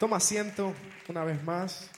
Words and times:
Toma 0.00 0.16
asiento 0.16 0.72
una 1.10 1.24
vez 1.24 1.44
más. 1.44 1.90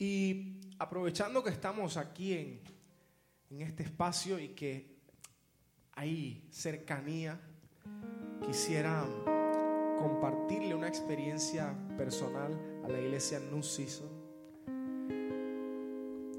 Y 0.00 0.58
aprovechando 0.80 1.44
que 1.44 1.50
estamos 1.50 1.96
aquí 1.96 2.32
en, 2.32 2.60
en 3.50 3.62
este 3.62 3.84
espacio 3.84 4.40
y 4.40 4.48
que 4.48 4.96
hay 5.92 6.48
cercanía, 6.50 7.40
quisiera 8.44 9.06
compartirle 9.96 10.74
una 10.74 10.88
experiencia 10.88 11.72
personal 11.96 12.82
a 12.84 12.88
la 12.88 12.98
iglesia 12.98 13.38
New 13.38 13.62
Season. 13.62 14.08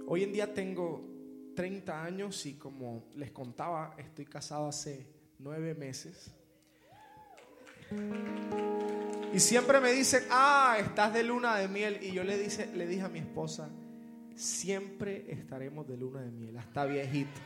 Hoy 0.07 0.23
en 0.23 0.33
día 0.33 0.53
tengo 0.53 1.16
30 1.57 2.03
años 2.03 2.45
y 2.45 2.53
como 2.53 3.07
les 3.15 3.31
contaba, 3.31 3.95
estoy 3.97 4.25
casado 4.25 4.67
hace 4.67 5.07
nueve 5.39 5.73
meses. 5.73 6.29
Y 9.33 9.39
siempre 9.39 9.79
me 9.79 9.91
dicen, 9.91 10.23
ah, 10.29 10.77
estás 10.79 11.15
de 11.15 11.23
luna 11.23 11.55
de 11.57 11.67
miel. 11.67 11.97
Y 12.03 12.11
yo 12.11 12.23
le, 12.23 12.37
dice, 12.37 12.67
le 12.75 12.85
dije 12.85 13.01
a 13.01 13.09
mi 13.09 13.17
esposa, 13.17 13.71
siempre 14.35 15.25
estaremos 15.31 15.87
de 15.87 15.97
luna 15.97 16.21
de 16.21 16.29
miel, 16.29 16.59
hasta 16.59 16.85
viejitos. 16.85 17.41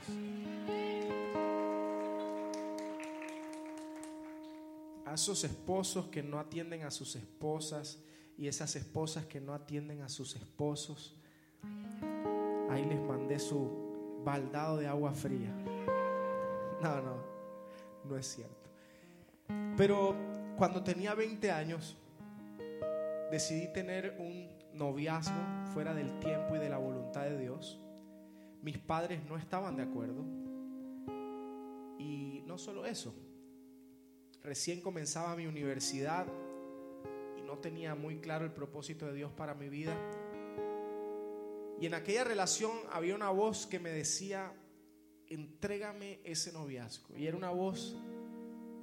A 5.06 5.14
esos 5.14 5.42
esposos 5.46 6.08
que 6.08 6.22
no 6.22 6.38
atienden 6.38 6.84
a 6.84 6.92
sus 6.92 7.16
esposas 7.16 8.00
y 8.38 8.50
esas 8.50 8.76
esposas 8.76 9.26
que 9.26 9.40
no 9.40 9.54
atienden 9.54 10.02
a 10.02 10.10
sus 10.10 10.36
esposos, 10.36 11.16
ahí 12.70 12.84
les 12.84 13.00
mandé 13.00 13.40
su 13.40 13.81
baldado 14.24 14.78
de 14.78 14.88
agua 14.88 15.14
fría. 15.14 15.54
No, 16.82 17.02
no, 17.02 17.16
no 18.06 18.18
es 18.18 18.26
cierto. 18.26 18.70
Pero 19.78 20.16
cuando 20.58 20.84
tenía 20.84 21.14
20 21.14 21.52
años, 21.52 21.98
decidí 23.32 23.72
tener 23.72 24.16
un 24.20 24.50
noviazgo 24.74 25.42
fuera 25.74 25.94
del 25.94 26.20
tiempo 26.20 26.56
y 26.56 26.60
de 26.60 26.70
la 26.70 26.78
voluntad 26.78 27.24
de 27.24 27.38
Dios. 27.38 27.80
Mis 28.62 28.78
padres 28.78 29.24
no 29.28 29.38
estaban 29.38 29.76
de 29.76 29.84
acuerdo. 29.84 30.24
Y 31.98 32.44
no 32.46 32.58
solo 32.58 32.86
eso, 32.86 33.14
recién 34.44 34.82
comenzaba 34.82 35.36
mi 35.36 35.48
universidad 35.48 36.26
y 37.38 37.42
no 37.42 37.58
tenía 37.60 37.96
muy 37.96 38.18
claro 38.20 38.46
el 38.46 38.52
propósito 38.52 39.06
de 39.08 39.14
Dios 39.14 39.32
para 39.32 39.54
mi 39.54 39.70
vida. 39.70 39.96
Y 41.82 41.88
en 41.88 41.96
aquella 41.96 42.24
relación 42.24 42.74
había 42.92 43.16
una 43.16 43.32
voz 43.32 43.66
que 43.66 43.80
me 43.80 43.90
decía, 43.90 44.54
entrégame 45.26 46.20
ese 46.24 46.54
noviazgo. 46.54 47.18
Y 47.18 47.26
era 47.26 47.36
una 47.36 47.50
voz 47.50 47.98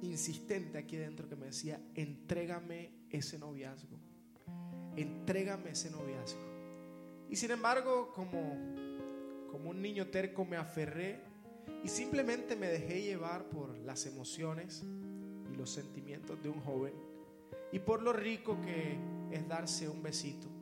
insistente 0.01 0.77
aquí 0.77 0.97
dentro 0.97 1.29
que 1.29 1.37
me 1.37 1.45
decía, 1.45 1.79
entrégame 1.95 2.91
ese 3.09 3.39
noviazgo, 3.39 3.97
entrégame 4.97 5.69
ese 5.69 5.89
noviazgo. 5.91 6.41
Y 7.29 7.37
sin 7.37 7.51
embargo, 7.51 8.11
como, 8.13 8.57
como 9.49 9.69
un 9.69 9.81
niño 9.81 10.07
terco 10.07 10.43
me 10.43 10.57
aferré 10.57 11.21
y 11.81 11.87
simplemente 11.87 12.57
me 12.57 12.67
dejé 12.67 13.01
llevar 13.01 13.45
por 13.45 13.77
las 13.77 14.05
emociones 14.07 14.83
y 15.49 15.55
los 15.55 15.69
sentimientos 15.69 16.43
de 16.43 16.49
un 16.49 16.59
joven 16.59 16.93
y 17.71 17.79
por 17.79 18.01
lo 18.01 18.11
rico 18.11 18.59
que 18.59 18.97
es 19.31 19.47
darse 19.47 19.87
un 19.87 20.03
besito 20.03 20.58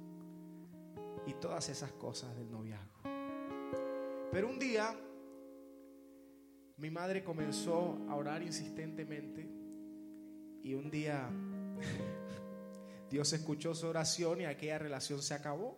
y 1.28 1.34
todas 1.34 1.70
esas 1.70 1.92
cosas 1.92 2.36
del 2.36 2.50
noviazgo. 2.50 3.02
Pero 4.32 4.50
un 4.50 4.58
día 4.58 4.96
mi 6.78 6.90
madre 6.90 7.24
comenzó 7.24 7.98
a 8.08 8.16
orar 8.16 8.42
insistentemente 8.44 9.50
y 10.64 10.74
un 10.74 10.90
día 10.90 11.30
Dios 13.10 13.34
escuchó 13.34 13.74
su 13.74 13.88
oración 13.88 14.42
y 14.42 14.46
aquella 14.46 14.80
relación 14.80 15.22
se 15.22 15.34
acabó. 15.34 15.78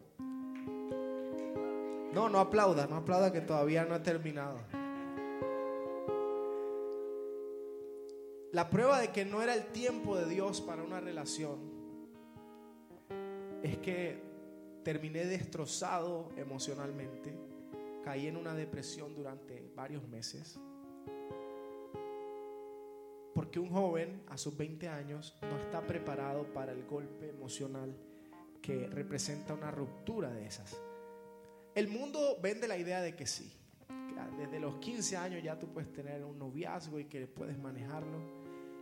No, 2.14 2.28
no 2.28 2.40
aplauda, 2.40 2.88
no 2.88 2.98
aplauda 2.98 3.32
que 3.32 3.42
todavía 3.42 3.86
no 3.86 3.96
ha 3.96 4.04
terminado. 4.04 4.60
La 8.52 8.70
prueba 8.70 9.00
de 9.00 9.10
que 9.10 9.26
no 9.26 9.42
era 9.42 9.54
el 9.54 9.68
tiempo 9.68 10.18
de 10.18 10.28
Dios 10.28 10.60
para 10.60 10.84
una 10.84 11.00
relación 11.00 11.60
es 13.62 13.78
que 13.78 14.29
terminé 14.90 15.24
destrozado 15.24 16.32
emocionalmente, 16.36 17.32
caí 18.04 18.26
en 18.26 18.38
una 18.38 18.56
depresión 18.56 19.14
durante 19.14 19.72
varios 19.76 20.08
meses 20.08 20.60
porque 23.36 23.60
un 23.60 23.70
joven 23.70 24.24
a 24.30 24.38
sus 24.40 24.58
20 24.58 24.90
años 24.90 25.36
no 25.44 25.60
está 25.60 25.86
preparado 25.86 26.52
para 26.54 26.72
el 26.72 26.88
golpe 26.88 27.30
emocional 27.30 27.96
que 28.64 28.88
representa 28.88 29.54
una 29.54 29.70
ruptura 29.70 30.32
de 30.32 30.48
esas. 30.48 30.82
El 31.76 31.88
mundo 31.90 32.40
vende 32.42 32.68
la 32.68 32.78
idea 32.80 33.00
de 33.00 33.16
que 33.16 33.28
sí. 33.28 33.54
desde 34.40 34.60
los 34.60 34.78
15 34.78 35.18
años 35.18 35.44
ya 35.44 35.60
tú 35.60 35.68
puedes 35.72 35.94
tener 35.94 36.26
un 36.26 36.40
noviazgo 36.40 37.00
y 37.00 37.06
que 37.06 37.28
puedes 37.28 37.60
manejarlo. 37.60 38.20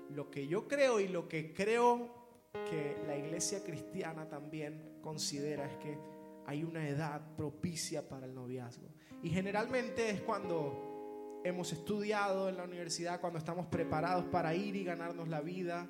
Lo 0.10 0.32
que 0.32 0.48
yo 0.48 0.70
creo 0.70 1.02
y 1.02 1.10
lo 1.10 1.28
que 1.28 1.54
creo 1.54 2.27
que 2.70 2.98
la 3.06 3.18
iglesia 3.18 3.64
cristiana 3.64 4.28
también 4.28 5.00
considera 5.02 5.66
es 5.66 5.78
que 5.78 5.98
hay 6.46 6.64
una 6.64 6.88
edad 6.88 7.36
propicia 7.36 8.08
para 8.08 8.26
el 8.26 8.34
noviazgo. 8.34 8.88
Y 9.22 9.30
generalmente 9.30 10.10
es 10.10 10.22
cuando 10.22 11.42
hemos 11.44 11.72
estudiado 11.74 12.50
en 12.50 12.58
la 12.58 12.64
universidad, 12.64 13.20
cuando 13.20 13.40
estamos 13.40 13.68
preparados 13.68 14.26
para 14.26 14.56
ir 14.56 14.76
y 14.76 14.84
ganarnos 14.84 15.28
la 15.28 15.42
vida 15.42 15.90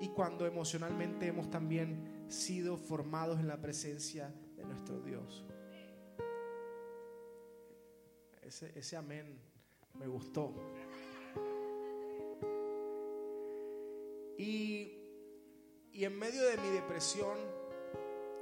y 0.00 0.08
cuando 0.08 0.46
emocionalmente 0.46 1.26
hemos 1.26 1.50
también 1.50 2.24
sido 2.28 2.76
formados 2.76 3.38
en 3.40 3.48
la 3.48 3.60
presencia 3.60 4.34
de 4.56 4.64
nuestro 4.64 5.00
Dios. 5.00 5.44
Ese, 8.42 8.72
ese 8.78 8.96
amén 8.96 9.38
me 9.94 10.06
gustó. 10.06 10.54
Y, 14.38 15.01
y 15.92 16.04
en 16.04 16.18
medio 16.18 16.42
de 16.44 16.56
mi 16.56 16.68
depresión, 16.68 17.36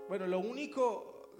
bueno, 0.08 0.26
lo 0.26 0.38
único, 0.38 1.36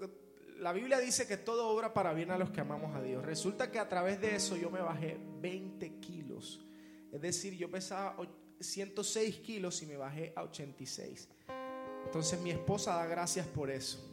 la 0.59 0.73
Biblia 0.73 0.99
dice 0.99 1.27
que 1.27 1.37
todo 1.37 1.67
obra 1.67 1.93
para 1.93 2.13
bien 2.13 2.31
a 2.31 2.37
los 2.37 2.51
que 2.51 2.61
amamos 2.61 2.95
a 2.95 3.01
Dios. 3.01 3.23
Resulta 3.25 3.71
que 3.71 3.79
a 3.79 3.87
través 3.87 4.19
de 4.21 4.35
eso 4.35 4.55
yo 4.55 4.69
me 4.69 4.81
bajé 4.81 5.17
20 5.39 5.99
kilos. 5.99 6.65
Es 7.11 7.21
decir, 7.21 7.55
yo 7.55 7.69
pesaba 7.69 8.17
106 8.59 9.37
kilos 9.37 9.81
y 9.81 9.85
me 9.85 9.97
bajé 9.97 10.33
a 10.35 10.43
86. 10.43 11.29
Entonces 12.05 12.39
mi 12.41 12.51
esposa 12.51 12.95
da 12.95 13.05
gracias 13.05 13.47
por 13.47 13.69
eso. 13.69 14.11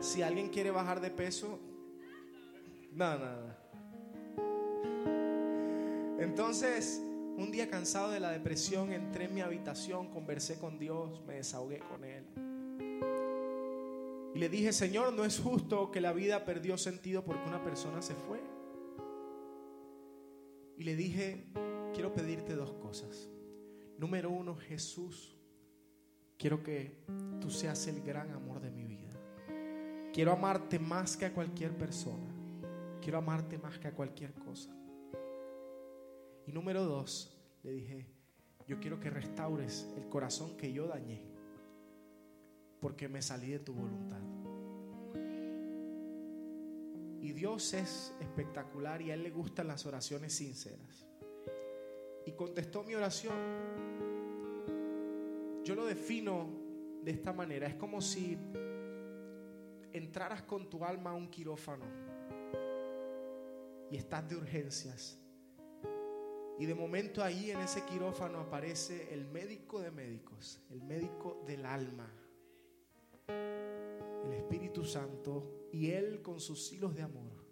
Si 0.00 0.22
alguien 0.22 0.48
quiere 0.48 0.70
bajar 0.70 1.00
de 1.00 1.10
peso, 1.10 1.58
nada, 2.92 3.18
nada. 3.18 3.62
Entonces, 6.18 7.02
un 7.36 7.50
día 7.52 7.68
cansado 7.68 8.10
de 8.10 8.20
la 8.20 8.30
depresión, 8.30 8.92
entré 8.92 9.26
en 9.26 9.34
mi 9.34 9.40
habitación, 9.42 10.08
conversé 10.10 10.58
con 10.58 10.78
Dios, 10.78 11.22
me 11.26 11.34
desahogué 11.34 11.80
con 11.80 12.04
Él. 12.04 12.24
Y 14.34 14.38
le 14.38 14.48
dije, 14.48 14.72
Señor, 14.72 15.12
no 15.12 15.24
es 15.24 15.38
justo 15.38 15.90
que 15.90 16.00
la 16.00 16.12
vida 16.12 16.44
perdió 16.44 16.76
sentido 16.76 17.24
porque 17.24 17.48
una 17.48 17.62
persona 17.62 18.02
se 18.02 18.14
fue. 18.14 18.40
Y 20.78 20.84
le 20.84 20.94
dije, 20.94 21.46
quiero 21.94 22.12
pedirte 22.12 22.54
dos 22.54 22.72
cosas. 22.74 23.30
Número 23.98 24.30
uno, 24.30 24.56
Jesús, 24.56 25.38
quiero 26.36 26.62
que 26.62 27.02
tú 27.40 27.50
seas 27.50 27.86
el 27.86 28.02
gran 28.02 28.30
amor 28.30 28.60
de 28.60 28.70
mi 28.70 28.84
vida. 28.84 29.18
Quiero 30.12 30.32
amarte 30.32 30.78
más 30.78 31.16
que 31.16 31.26
a 31.26 31.32
cualquier 31.32 31.76
persona. 31.76 32.30
Quiero 33.00 33.18
amarte 33.18 33.56
más 33.58 33.78
que 33.78 33.88
a 33.88 33.92
cualquier 33.92 34.32
cosa. 34.34 34.70
Y 36.46 36.52
número 36.52 36.84
dos, 36.84 37.35
le 37.66 37.72
dije, 37.72 38.06
yo 38.68 38.78
quiero 38.78 39.00
que 39.00 39.10
restaures 39.10 39.88
el 39.96 40.08
corazón 40.08 40.56
que 40.56 40.72
yo 40.72 40.86
dañé 40.86 41.20
porque 42.80 43.08
me 43.08 43.20
salí 43.20 43.50
de 43.50 43.58
tu 43.58 43.74
voluntad. 43.74 44.20
Y 47.20 47.32
Dios 47.32 47.74
es 47.74 48.14
espectacular 48.20 49.02
y 49.02 49.10
a 49.10 49.14
Él 49.14 49.24
le 49.24 49.30
gustan 49.30 49.66
las 49.66 49.84
oraciones 49.84 50.32
sinceras. 50.32 51.08
Y 52.24 52.32
contestó 52.32 52.84
mi 52.84 52.94
oración. 52.94 53.34
Yo 55.64 55.74
lo 55.74 55.86
defino 55.86 56.48
de 57.02 57.10
esta 57.10 57.32
manera. 57.32 57.66
Es 57.66 57.74
como 57.74 58.00
si 58.00 58.38
entraras 59.92 60.42
con 60.42 60.70
tu 60.70 60.84
alma 60.84 61.10
a 61.10 61.14
un 61.14 61.28
quirófano 61.28 61.86
y 63.90 63.96
estás 63.96 64.28
de 64.28 64.36
urgencias. 64.36 65.25
Y 66.58 66.66
de 66.66 66.74
momento 66.74 67.22
ahí 67.22 67.50
en 67.50 67.60
ese 67.60 67.84
quirófano 67.84 68.40
aparece 68.40 69.12
el 69.12 69.26
médico 69.26 69.80
de 69.80 69.90
médicos, 69.90 70.60
el 70.70 70.82
médico 70.82 71.42
del 71.46 71.66
alma 71.66 72.10
el 74.26 74.32
Espíritu 74.32 74.84
Santo 74.84 75.68
y 75.72 75.90
Él 75.90 76.22
con 76.22 76.40
sus 76.40 76.72
hilos 76.72 76.94
de 76.94 77.02
amor 77.02 77.44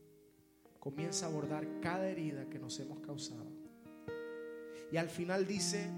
comienza 0.78 1.26
a 1.26 1.28
abordar 1.30 1.80
cada 1.80 2.08
herida 2.08 2.48
que 2.50 2.58
nos 2.58 2.78
hemos 2.78 3.00
causado. 3.00 3.46
Y 4.92 4.96
al 4.96 5.08
final 5.08 5.46
dice, 5.46 5.90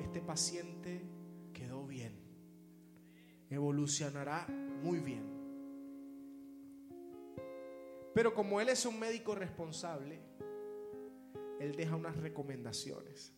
este 0.00 0.20
paciente 0.20 1.02
quedó 1.52 1.86
bien, 1.86 2.12
evolucionará 3.48 4.46
muy 4.82 4.98
bien. 4.98 5.24
Pero 8.14 8.34
como 8.34 8.60
él 8.60 8.68
es 8.68 8.84
un 8.84 8.98
médico 8.98 9.34
responsable, 9.34 10.20
él 11.60 11.74
deja 11.76 11.96
unas 11.96 12.16
recomendaciones. 12.16 13.32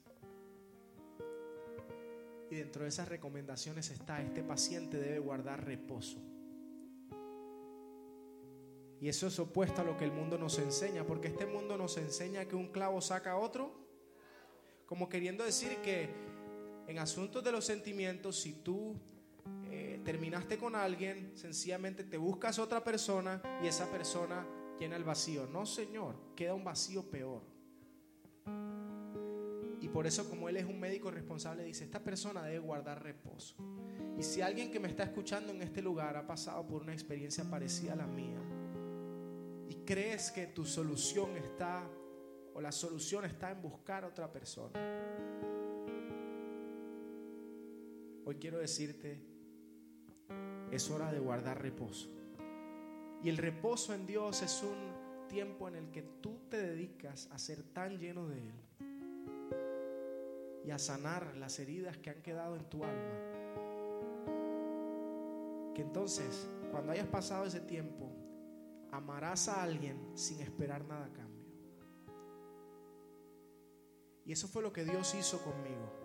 Y 2.50 2.56
dentro 2.56 2.82
de 2.82 2.88
esas 2.88 3.08
recomendaciones 3.08 3.90
está, 3.90 4.20
este 4.22 4.42
paciente 4.42 4.98
debe 4.98 5.20
guardar 5.20 5.64
reposo. 5.64 6.18
Y 9.00 9.08
eso 9.08 9.28
es 9.28 9.38
opuesto 9.38 9.80
a 9.80 9.84
lo 9.84 9.96
que 9.96 10.04
el 10.04 10.12
mundo 10.12 10.36
nos 10.36 10.58
enseña, 10.58 11.06
porque 11.06 11.28
este 11.28 11.46
mundo 11.46 11.78
nos 11.78 11.96
enseña 11.96 12.44
que 12.46 12.56
un 12.56 12.68
clavo 12.68 13.00
saca 13.00 13.32
a 13.32 13.36
otro, 13.38 13.72
como 14.84 15.08
queriendo 15.08 15.44
decir 15.44 15.78
que 15.82 16.10
en 16.86 16.98
asuntos 16.98 17.42
de 17.42 17.52
los 17.52 17.64
sentimientos, 17.64 18.40
si 18.40 18.52
tú 18.52 18.96
eh, 19.70 20.00
terminaste 20.04 20.58
con 20.58 20.74
alguien, 20.74 21.32
sencillamente 21.36 22.04
te 22.04 22.18
buscas 22.18 22.58
otra 22.58 22.82
persona 22.82 23.40
y 23.62 23.68
esa 23.68 23.90
persona 23.90 24.46
llena 24.78 24.96
el 24.96 25.04
vacío. 25.04 25.46
No, 25.46 25.64
Señor, 25.64 26.16
queda 26.34 26.54
un 26.54 26.64
vacío 26.64 27.08
peor. 27.08 27.59
Por 29.92 30.06
eso 30.06 30.28
como 30.30 30.48
Él 30.48 30.56
es 30.56 30.64
un 30.64 30.78
médico 30.78 31.10
responsable, 31.10 31.64
dice, 31.64 31.84
esta 31.84 32.02
persona 32.02 32.44
debe 32.44 32.60
guardar 32.60 33.02
reposo. 33.02 33.56
Y 34.16 34.22
si 34.22 34.40
alguien 34.40 34.70
que 34.70 34.78
me 34.78 34.88
está 34.88 35.02
escuchando 35.02 35.52
en 35.52 35.62
este 35.62 35.82
lugar 35.82 36.16
ha 36.16 36.26
pasado 36.26 36.64
por 36.66 36.82
una 36.82 36.92
experiencia 36.92 37.44
parecida 37.44 37.94
a 37.94 37.96
la 37.96 38.06
mía, 38.06 38.40
y 39.68 39.84
crees 39.84 40.30
que 40.30 40.46
tu 40.46 40.64
solución 40.64 41.36
está, 41.36 41.88
o 42.54 42.60
la 42.60 42.70
solución 42.70 43.24
está 43.24 43.50
en 43.50 43.62
buscar 43.62 44.04
a 44.04 44.08
otra 44.08 44.32
persona, 44.32 44.78
hoy 48.24 48.36
quiero 48.36 48.58
decirte, 48.58 49.20
es 50.70 50.88
hora 50.88 51.10
de 51.10 51.18
guardar 51.18 51.60
reposo. 51.60 52.08
Y 53.24 53.28
el 53.28 53.38
reposo 53.38 53.92
en 53.92 54.06
Dios 54.06 54.40
es 54.42 54.62
un 54.62 55.28
tiempo 55.28 55.66
en 55.66 55.74
el 55.74 55.90
que 55.90 56.02
tú 56.02 56.42
te 56.48 56.58
dedicas 56.58 57.28
a 57.32 57.38
ser 57.38 57.62
tan 57.64 57.98
lleno 57.98 58.28
de 58.28 58.38
Él 58.38 58.69
y 60.64 60.70
a 60.70 60.78
sanar 60.78 61.36
las 61.36 61.58
heridas 61.58 61.96
que 61.98 62.10
han 62.10 62.22
quedado 62.22 62.56
en 62.56 62.64
tu 62.68 62.84
alma. 62.84 63.14
Que 65.74 65.82
entonces, 65.82 66.48
cuando 66.70 66.92
hayas 66.92 67.06
pasado 67.06 67.44
ese 67.44 67.60
tiempo, 67.60 68.10
amarás 68.90 69.48
a 69.48 69.62
alguien 69.62 69.96
sin 70.14 70.40
esperar 70.40 70.84
nada 70.84 71.06
a 71.06 71.12
cambio. 71.12 71.30
Y 74.24 74.32
eso 74.32 74.48
fue 74.48 74.62
lo 74.62 74.72
que 74.72 74.84
Dios 74.84 75.14
hizo 75.14 75.42
conmigo. 75.42 76.00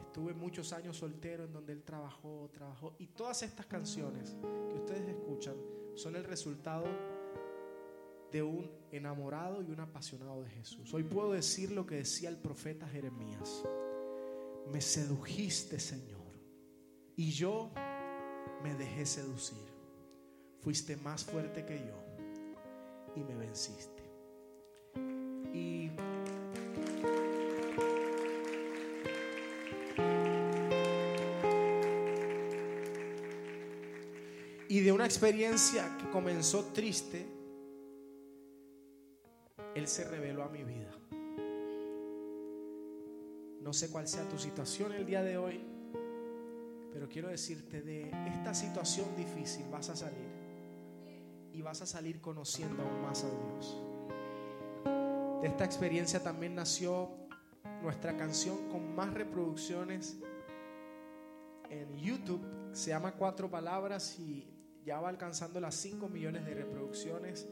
Estuve 0.00 0.34
muchos 0.34 0.72
años 0.72 0.96
soltero 0.96 1.44
en 1.44 1.52
donde 1.52 1.72
Él 1.72 1.82
trabajó, 1.82 2.48
trabajó. 2.52 2.94
Y 2.98 3.08
todas 3.08 3.42
estas 3.42 3.66
canciones 3.66 4.36
que 4.70 4.76
ustedes 4.76 5.08
escuchan 5.08 5.56
son 5.94 6.14
el 6.14 6.24
resultado 6.24 6.84
de 8.34 8.42
un 8.42 8.68
enamorado 8.90 9.62
y 9.62 9.70
un 9.70 9.78
apasionado 9.78 10.42
de 10.42 10.50
Jesús. 10.50 10.92
Hoy 10.92 11.04
puedo 11.04 11.30
decir 11.30 11.70
lo 11.70 11.86
que 11.86 11.94
decía 11.94 12.28
el 12.28 12.36
profeta 12.36 12.88
Jeremías. 12.88 13.62
Me 14.72 14.80
sedujiste, 14.80 15.78
Señor, 15.78 16.32
y 17.14 17.30
yo 17.30 17.70
me 18.64 18.74
dejé 18.74 19.06
seducir. 19.06 19.72
Fuiste 20.62 20.96
más 20.96 21.24
fuerte 21.24 21.64
que 21.64 21.78
yo 21.78 23.14
y 23.14 23.22
me 23.22 23.36
venciste. 23.36 24.02
Y 25.52 25.92
y 34.68 34.80
de 34.80 34.90
una 34.90 35.04
experiencia 35.04 35.96
que 35.98 36.10
comenzó 36.10 36.64
triste, 36.72 37.43
se 39.86 40.04
reveló 40.04 40.44
a 40.44 40.48
mi 40.48 40.64
vida. 40.64 40.90
No 43.60 43.72
sé 43.72 43.90
cuál 43.90 44.06
sea 44.06 44.28
tu 44.28 44.38
situación 44.38 44.92
el 44.92 45.06
día 45.06 45.22
de 45.22 45.38
hoy, 45.38 45.60
pero 46.92 47.08
quiero 47.08 47.28
decirte 47.28 47.82
de 47.82 48.10
esta 48.28 48.54
situación 48.54 49.06
difícil 49.16 49.66
vas 49.70 49.88
a 49.88 49.96
salir 49.96 50.28
y 51.52 51.62
vas 51.62 51.80
a 51.82 51.86
salir 51.86 52.20
conociendo 52.20 52.82
aún 52.82 53.02
más 53.02 53.24
a 53.24 53.30
Dios. 53.30 53.80
De 55.40 55.48
esta 55.48 55.64
experiencia 55.64 56.22
también 56.22 56.54
nació 56.54 57.10
nuestra 57.82 58.16
canción 58.16 58.68
con 58.70 58.94
más 58.94 59.12
reproducciones 59.12 60.16
en 61.70 61.96
YouTube. 61.98 62.42
Se 62.72 62.90
llama 62.90 63.12
Cuatro 63.12 63.50
Palabras 63.50 64.18
y 64.18 64.46
ya 64.84 65.00
va 65.00 65.08
alcanzando 65.08 65.60
las 65.60 65.74
5 65.76 66.08
millones 66.08 66.44
de 66.44 66.54
reproducciones 66.54 67.48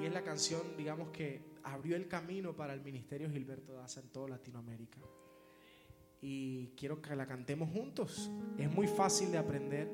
y 0.00 0.06
es 0.06 0.12
la 0.12 0.22
canción, 0.22 0.62
digamos, 0.76 1.08
que 1.08 1.42
abrió 1.64 1.96
el 1.96 2.08
camino 2.08 2.54
para 2.54 2.72
el 2.72 2.80
ministerio 2.80 3.30
Gilberto 3.30 3.74
Daza 3.74 4.00
en 4.00 4.08
toda 4.08 4.28
Latinoamérica. 4.28 4.98
Y 6.20 6.68
quiero 6.76 7.00
que 7.00 7.14
la 7.14 7.26
cantemos 7.26 7.70
juntos. 7.70 8.30
Es 8.56 8.70
muy 8.70 8.86
fácil 8.86 9.30
de 9.30 9.38
aprender. 9.38 9.88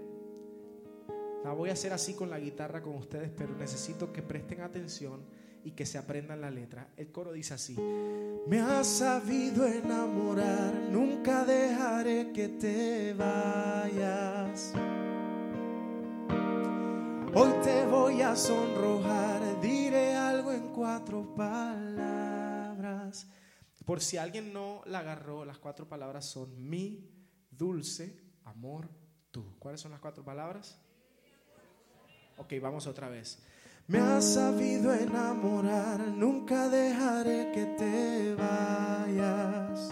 La 1.44 1.52
voy 1.52 1.68
a 1.68 1.74
hacer 1.74 1.92
así 1.92 2.14
con 2.14 2.30
la 2.30 2.38
guitarra 2.38 2.80
con 2.80 2.94
ustedes, 2.94 3.30
pero 3.36 3.54
necesito 3.56 4.12
que 4.12 4.22
presten 4.22 4.62
atención 4.62 5.22
y 5.64 5.72
que 5.72 5.84
se 5.84 5.98
aprendan 5.98 6.40
la 6.40 6.50
letra. 6.50 6.88
El 6.96 7.10
coro 7.10 7.32
dice 7.32 7.54
así. 7.54 7.76
Me 8.46 8.60
has 8.60 8.86
sabido 8.86 9.66
enamorar, 9.66 10.74
nunca 10.90 11.44
dejaré 11.44 12.32
que 12.32 12.48
te 12.48 13.14
vayas. 13.14 14.72
Hoy 17.36 17.50
te 17.64 17.84
voy 17.86 18.22
a 18.22 18.36
sonrojar, 18.36 19.60
diré 19.60 20.14
algo 20.14 20.52
en 20.52 20.68
cuatro 20.68 21.34
palabras. 21.34 23.26
Por 23.84 24.00
si 24.00 24.16
alguien 24.18 24.52
no 24.52 24.82
la 24.86 25.00
agarró, 25.00 25.44
las 25.44 25.58
cuatro 25.58 25.88
palabras 25.88 26.26
son 26.26 26.70
mi 26.70 27.10
dulce 27.50 28.20
amor 28.44 28.88
tú. 29.32 29.56
¿Cuáles 29.58 29.80
son 29.80 29.90
las 29.90 29.98
cuatro 30.00 30.24
palabras? 30.24 30.78
Ok, 32.36 32.52
vamos 32.62 32.86
otra 32.86 33.08
vez. 33.08 33.42
Me 33.88 33.98
has 33.98 34.34
sabido 34.34 34.94
enamorar, 34.94 36.06
nunca 36.06 36.68
dejaré 36.68 37.50
que 37.52 37.64
te 37.76 38.34
vayas. 38.36 39.90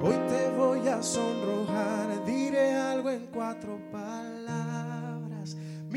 Hoy 0.00 0.16
te 0.28 0.50
voy 0.56 0.88
a 0.88 1.00
sonrojar, 1.00 2.24
diré 2.26 2.74
algo 2.74 3.10
en 3.10 3.26
cuatro 3.28 3.78
palabras. 3.92 4.47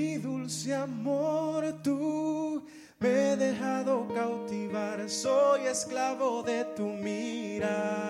Mi 0.01 0.17
dulce 0.17 0.73
amor, 0.73 1.63
tú 1.83 2.63
me 2.99 3.07
he 3.07 3.35
dejado 3.35 4.07
cautivar, 4.07 5.07
soy 5.07 5.67
esclavo 5.67 6.41
de 6.41 6.65
tu 6.75 6.87
mirada. 6.87 8.09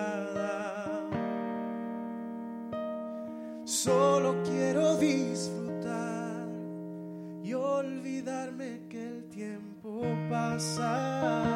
Solo 3.65 4.41
quiero 4.43 4.95
disfrutar 4.95 6.47
y 7.43 7.53
olvidarme 7.53 8.87
que 8.87 9.05
el 9.05 9.25
tiempo 9.25 10.01
pasa. 10.29 11.50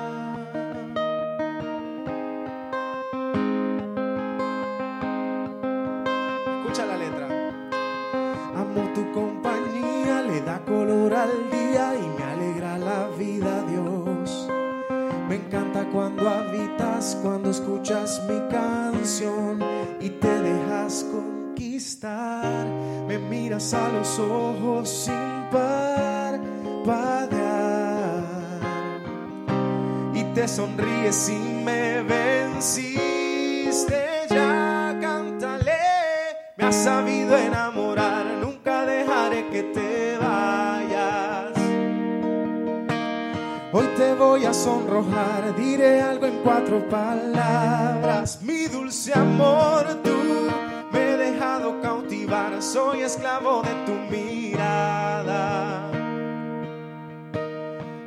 Encanta 15.46 15.86
cuando 15.92 16.28
habitas, 16.30 17.18
cuando 17.22 17.52
escuchas 17.52 18.22
mi 18.28 18.40
canción 18.50 19.60
y 20.02 20.10
te 20.10 20.42
dejas 20.42 21.06
conquistar. 21.12 22.66
Me 23.08 23.20
miras 23.20 23.74
a 23.74 23.90
los 23.90 24.20
ojos 24.20 24.90
sin 24.90 25.46
parpadear 25.52 26.44
y 30.14 30.24
te 30.34 30.48
sonríes 30.48 31.30
y 31.30 31.38
me 31.64 32.02
venciste. 32.02 32.96
Ya 34.30 34.98
cántale, 35.00 35.78
me 36.58 36.66
has 36.66 36.75
sabido 36.75 37.38
enamorar, 37.38 38.25
nunca 38.42 38.86
dejaré 38.86 39.48
que 39.50 39.64
te 39.64 39.95
voy 44.25 44.46
a 44.46 44.53
sonrojar, 44.53 45.55
diré 45.55 46.01
algo 46.01 46.25
en 46.25 46.39
cuatro 46.44 46.88
palabras. 46.89 48.39
Mi 48.41 48.65
dulce 48.65 49.13
amor, 49.13 49.86
tú 50.03 50.17
me 50.91 51.00
he 51.00 51.17
dejado 51.17 51.79
cautivar, 51.82 52.62
soy 52.62 53.01
esclavo 53.01 53.62
de 53.62 53.74
tu 53.86 53.94
mirada. 54.15 55.91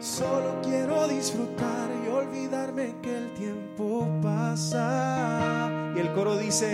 Solo 0.01 0.61
quiero 0.63 1.07
disfrutar 1.09 1.89
y 2.05 2.09
olvidarme 2.09 2.95
que 3.03 3.17
el 3.17 3.31
tiempo 3.35 4.07
pasa. 4.23 5.71
Y 5.97 6.01
el 6.01 6.13
coro 6.13 6.37
dice. 6.37 6.73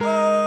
Oh". 0.00 0.45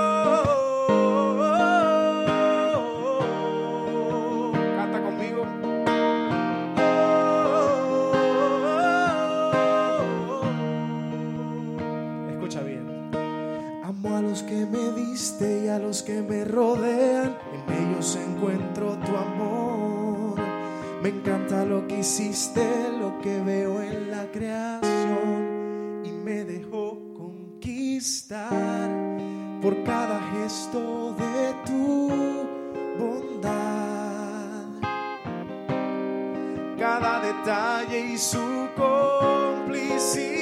A 15.69 15.79
los 15.79 16.03
que 16.03 16.21
me 16.21 16.43
rodean, 16.45 17.37
en 17.53 17.91
ellos 17.91 18.15
encuentro 18.15 18.97
tu 19.05 19.15
amor. 19.15 20.39
Me 21.01 21.09
encanta 21.09 21.65
lo 21.65 21.87
que 21.87 21.99
hiciste, 21.99 22.61
lo 22.99 23.19
que 23.21 23.39
veo 23.41 23.81
en 23.81 24.11
la 24.11 24.31
creación 24.31 26.03
y 26.03 26.11
me 26.11 26.43
dejó 26.43 26.99
conquistar 27.15 28.89
por 29.61 29.83
cada 29.83 30.19
gesto 30.33 31.13
de 31.13 31.53
tu 31.65 32.09
bondad 32.97 33.89
cada 36.79 37.19
detalle 37.19 38.13
y 38.13 38.17
su 38.17 38.67
complicidad. 38.75 40.38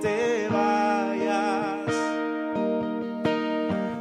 Te 0.00 0.48
vayas. 0.48 1.94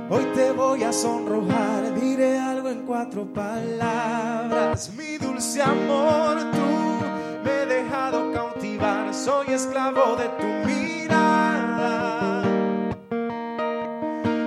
Hoy 0.09 0.25
te 0.35 0.51
voy 0.51 0.83
a 0.83 0.93
sonrojar, 0.93 1.93
diré 1.95 2.39
algo 2.39 2.69
en 2.69 2.85
cuatro 2.85 3.25
palabras. 3.25 4.91
Mi 4.97 5.17
dulce 5.17 5.61
amor, 5.61 6.37
tú 6.51 7.05
me 7.43 7.63
he 7.63 7.65
dejado 7.65 8.31
cautivar, 8.31 9.13
soy 9.13 9.47
esclavo 9.47 10.15
de 10.15 10.27
tu 10.39 10.47
mirada. 10.67 12.43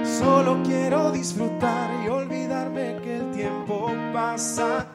Solo 0.04 0.62
quiero 0.64 1.11
disfrutar 1.12 1.90
y 2.04 2.09
olvidarme 2.09 2.99
que 3.02 3.16
el 3.16 3.30
tiempo 3.32 3.92
pasa 4.12 4.87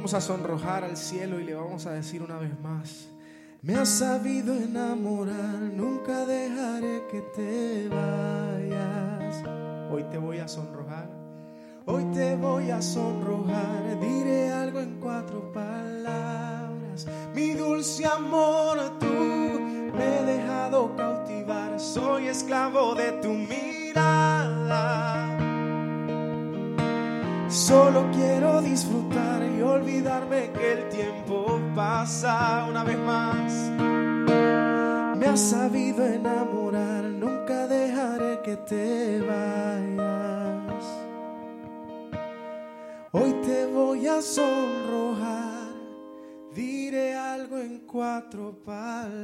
Vamos 0.00 0.14
a 0.14 0.20
sonrojar 0.22 0.82
al 0.82 0.96
cielo 0.96 1.38
y 1.40 1.44
le 1.44 1.54
vamos 1.54 1.84
a 1.84 1.92
decir 1.92 2.22
una 2.22 2.38
vez 2.38 2.58
más. 2.60 3.10
Me 3.60 3.74
has 3.74 3.90
sabido 3.90 4.56
enamorar, 4.56 5.60
nunca 5.74 6.24
dejaré 6.24 7.02
que 7.10 7.20
te 7.36 7.86
vayas. 7.90 9.44
Hoy 9.92 10.04
te 10.04 10.16
voy 10.16 10.38
a 10.38 10.48
sonrojar, 10.48 11.06
hoy 11.84 12.02
te 12.14 12.34
voy 12.34 12.70
a 12.70 12.80
sonrojar. 12.80 14.00
Diré 14.00 14.50
algo 14.50 14.80
en 14.80 14.98
cuatro 15.00 15.52
palabras. 15.52 17.06
Mi 17.34 17.50
dulce 17.50 18.06
amor, 18.06 18.78
tú 18.98 19.06
me 19.06 20.16
he 20.16 20.24
dejado 20.24 20.96
cautivar. 20.96 21.78
Soy 21.78 22.28
esclavo 22.28 22.94
de 22.94 23.12
tu 23.20 23.28
mirada. 23.34 25.10
Solo 27.50 28.10
quiero 28.12 28.62
disfrutar 28.62 29.49
y 29.60 29.62
olvidarme 29.62 30.50
que 30.52 30.72
el 30.72 30.88
tiempo 30.88 31.60
pasa 31.74 32.64
una 32.66 32.82
vez 32.82 32.98
más. 32.98 33.52
Me 35.18 35.26
has 35.26 35.40
sabido 35.40 36.06
enamorar, 36.06 37.04
nunca 37.04 37.66
dejaré 37.66 38.40
que 38.42 38.56
te 38.56 39.20
vayas. 39.20 40.84
Hoy 43.12 43.34
te 43.44 43.66
voy 43.66 44.06
a 44.06 44.22
sonrojar, 44.22 45.74
diré 46.54 47.14
algo 47.14 47.58
en 47.58 47.80
cuatro 47.80 48.62
palabras. 48.64 49.20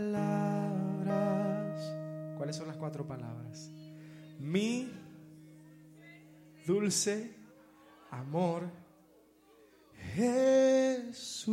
¿Cuáles 2.37 2.57
son 2.57 2.69
las 2.69 2.77
cuatro 2.77 3.07
palabras? 3.07 3.71
Mi 4.39 4.93
dulce 6.67 7.35
amor, 8.11 8.65
Jesús. 10.17 11.53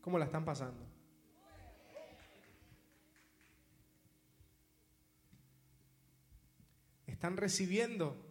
¿Cómo 0.00 0.18
la 0.18 0.24
están 0.24 0.46
pasando? 0.46 0.82
¿Están 7.06 7.36
recibiendo? 7.36 8.27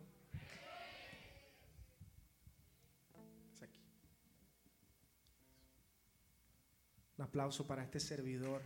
Aplauso 7.27 7.67
para 7.67 7.83
este 7.83 7.99
servidor. 7.99 8.61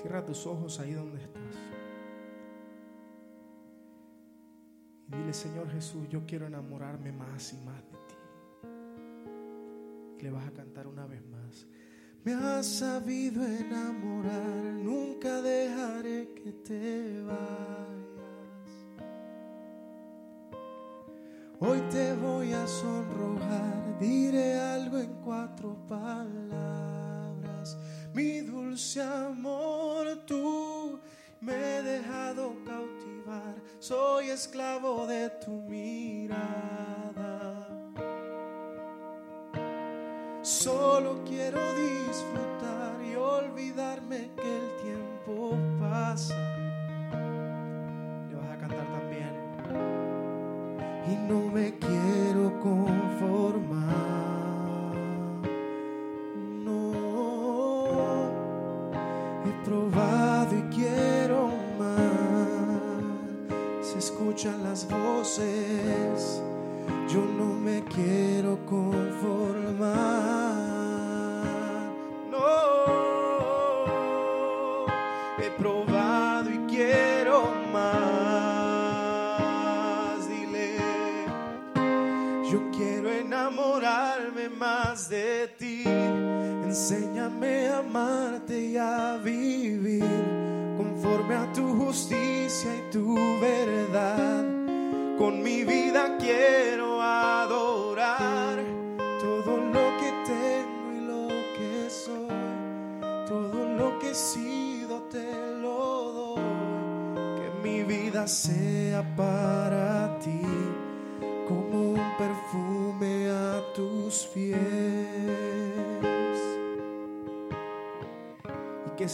Cierra 0.00 0.24
tus 0.24 0.46
ojos 0.46 0.78
ahí 0.78 0.92
donde 0.92 1.20
estás. 1.20 1.42
Y 5.08 5.16
dile, 5.16 5.32
Señor 5.34 5.68
Jesús, 5.70 6.08
yo 6.08 6.24
quiero 6.24 6.46
enamorarme 6.46 7.10
más 7.10 7.52
y 7.52 7.56
más 7.58 7.82
de 7.84 7.98
ti. 8.08 8.14
Le 10.24 10.30
vas 10.30 10.46
a 10.46 10.52
cantar 10.52 10.86
una 10.86 11.06
vez 11.06 11.26
más. 11.26 11.66
Me 12.24 12.34
has 12.34 12.66
sabido 12.66 13.44
enamorar, 13.44 14.74
nunca 14.74 15.40
dejaré 15.40 16.28
que 16.34 16.52
te 16.52 17.22
vayas. 17.22 17.58
Hoy 21.60 21.80
te 21.90 22.14
voy 22.14 22.52
a 22.52 22.66
sonrojar, 22.66 23.98
diré 23.98 24.58
algo 24.58 24.98
en 24.98 25.12
cuatro 25.24 25.76
palabras. 25.88 27.76
Mi 28.14 28.40
dulce 28.40 29.02
amor, 29.02 30.24
tú 30.26 31.00
me 31.40 31.52
he 31.52 31.82
dejado 31.82 32.54
cautivar, 32.64 33.54
soy 33.78 34.30
esclavo 34.30 35.06
de 35.06 35.30
tu 35.44 35.50
mirada. 35.62 37.17
Solo 40.98 41.22
quiero 41.28 41.60
disfrutar 41.76 43.00
y 43.08 43.14
olvidarme 43.14 44.30
que 44.34 44.57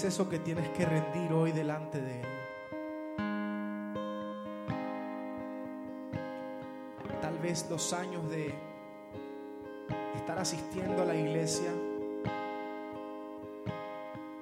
es 0.05 0.13
eso 0.13 0.29
que 0.29 0.39
tienes 0.39 0.69
que 0.71 0.85
rendir 0.85 1.33
hoy 1.33 1.51
delante 1.53 1.99
de 1.99 2.21
Él? 2.21 2.27
Tal 7.23 7.39
vez 7.39 7.67
los 7.71 7.91
años 7.95 8.29
de 8.29 8.55
estar 10.15 10.39
asistiendo 10.39 11.03
a 11.03 11.07
la 11.07 11.15
iglesia, 11.15 11.71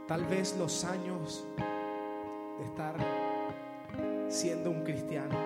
tal 0.09 0.25
vez 0.25 0.57
los 0.59 0.85
años 0.85 1.47
de 2.59 2.65
estar 2.65 2.97
siendo 4.29 4.69
un 4.69 4.83
cristiano, 4.83 5.37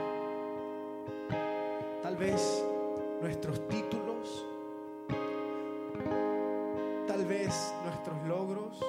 tal 2.03 2.17
vez 2.17 2.65
nuestros 3.21 3.69
títulos, 3.69 4.47
tal 7.07 7.27
vez 7.27 7.75
nuestros 7.85 8.23
logros, 8.27 8.81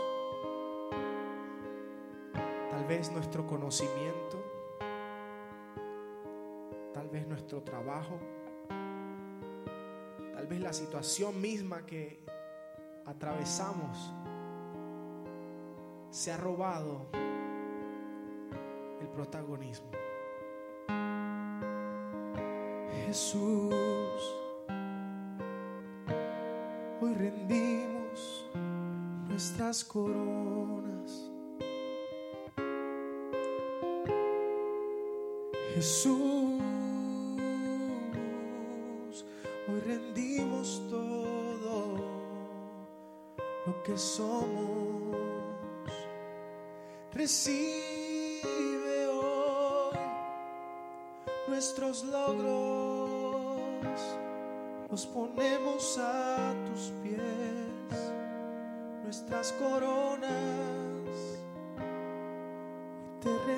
vez 2.88 3.12
nuestro 3.12 3.46
conocimiento, 3.46 4.42
tal 6.94 7.10
vez 7.10 7.28
nuestro 7.28 7.62
trabajo, 7.62 8.18
tal 10.34 10.48
vez 10.48 10.62
la 10.62 10.72
situación 10.72 11.42
misma 11.42 11.86
que 11.86 12.24
atravesamos 13.06 14.14
se 16.10 16.32
ha 16.32 16.38
robado 16.38 17.08
el 19.02 19.08
protagonismo. 19.10 19.92
Jesús, 23.06 24.34
hoy 27.02 27.14
rendimos 27.16 28.50
nuestras 29.28 29.84
coronas. 29.84 30.57
Jesús, 35.78 36.60
hoy 39.68 39.80
rendimos 39.86 40.82
todo 40.90 41.98
lo 43.68 43.84
que 43.84 43.96
somos. 43.96 45.16
Recibe 47.14 49.08
hoy 49.08 50.00
nuestros 51.48 52.04
logros, 52.06 54.02
los 54.90 55.06
ponemos 55.06 56.00
a 56.00 56.56
tus 56.66 56.92
pies, 57.04 58.12
nuestras 59.04 59.52
coronas, 59.52 60.32
te 63.22 63.57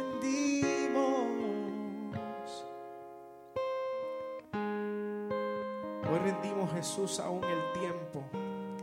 rendimos 6.31 6.71
Jesús 6.73 7.19
aún 7.19 7.43
el 7.43 7.79
tiempo 7.79 8.23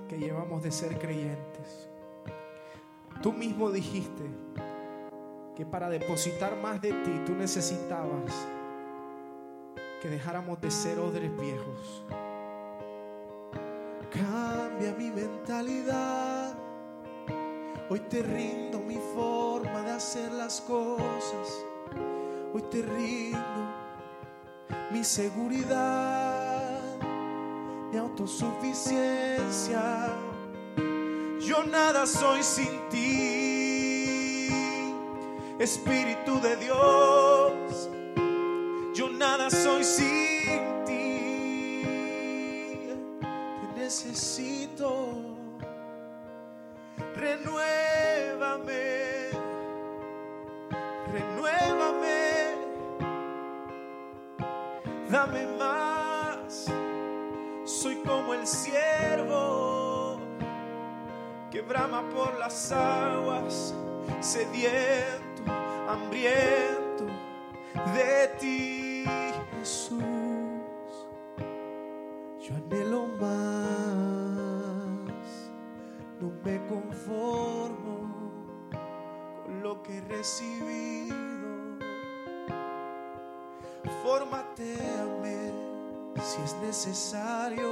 que 0.09 0.19
llevamos 0.19 0.63
de 0.63 0.73
ser 0.73 0.99
creyentes. 0.99 1.89
Tú 3.23 3.33
mismo 3.33 3.71
dijiste 3.71 4.25
que 5.55 5.65
para 5.65 5.89
depositar 5.89 6.57
más 6.57 6.81
de 6.83 6.93
ti 6.93 7.23
tú 7.25 7.35
necesitabas 7.35 8.33
que 10.03 10.09
dejáramos 10.09 10.61
de 10.61 10.71
ser 10.71 10.99
odres 10.99 11.31
viejos. 11.39 12.05
Cambia 14.11 14.93
mi 14.99 15.11
mentalidad. 15.11 16.55
Hoy 17.89 18.01
te 18.01 18.23
rindo 18.23 18.81
mi 18.81 18.99
forma 19.15 19.83
de 19.83 19.93
hacer 19.93 20.33
las 20.33 20.61
cosas. 20.63 21.65
Hoy 22.53 22.63
te 22.71 22.83
rindo 22.83 23.87
mi 24.91 25.05
seguridad, 25.05 26.36
mi 27.91 27.99
autosuficiencia. 27.99 30.09
Yo 31.41 31.65
nada 31.65 32.07
soy 32.07 32.43
sin 32.43 32.89
ti, 32.91 34.51
Espíritu 35.59 36.39
de 36.41 36.57
Dios. 36.57 37.89
Yo 38.95 39.09
nada 39.11 39.51
soy 39.51 39.85
sin 39.85 40.85
ti. 40.85 41.83
Te 43.21 43.67
necesito. 43.77 45.23
Renuévame. 47.15 49.31
Renuévame. 51.13 52.57
Dame 55.11 55.56
brama 61.69 62.03
por 62.11 62.39
las 62.39 62.73
aguas, 62.73 63.75
sediento, 64.21 65.43
hambriento 65.89 67.05
de 67.95 68.29
ti, 68.39 69.05
Jesús. 69.59 70.03
Yo 72.41 72.55
anhelo 72.55 73.09
más, 73.21 73.81
no 76.21 76.31
me 76.45 76.65
conformo 76.67 77.99
con 79.45 79.63
lo 79.63 79.83
que 79.83 79.99
he 79.99 80.01
recibido. 80.03 81.17
Fórmateame 84.03 85.51
si 86.23 86.43
es 86.43 86.57
necesario. 86.63 87.71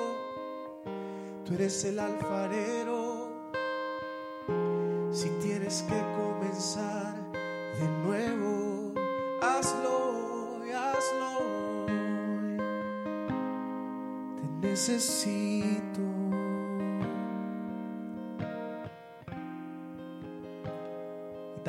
Tú 1.44 1.54
eres 1.54 1.84
el 1.84 1.98
alfarero. 1.98 3.03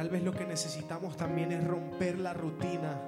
Tal 0.06 0.12
vez 0.12 0.24
lo 0.24 0.34
que 0.34 0.46
necesitamos 0.46 1.18
también 1.18 1.52
es 1.52 1.64
romper 1.64 2.20
la 2.20 2.32
rutina. 2.32 3.02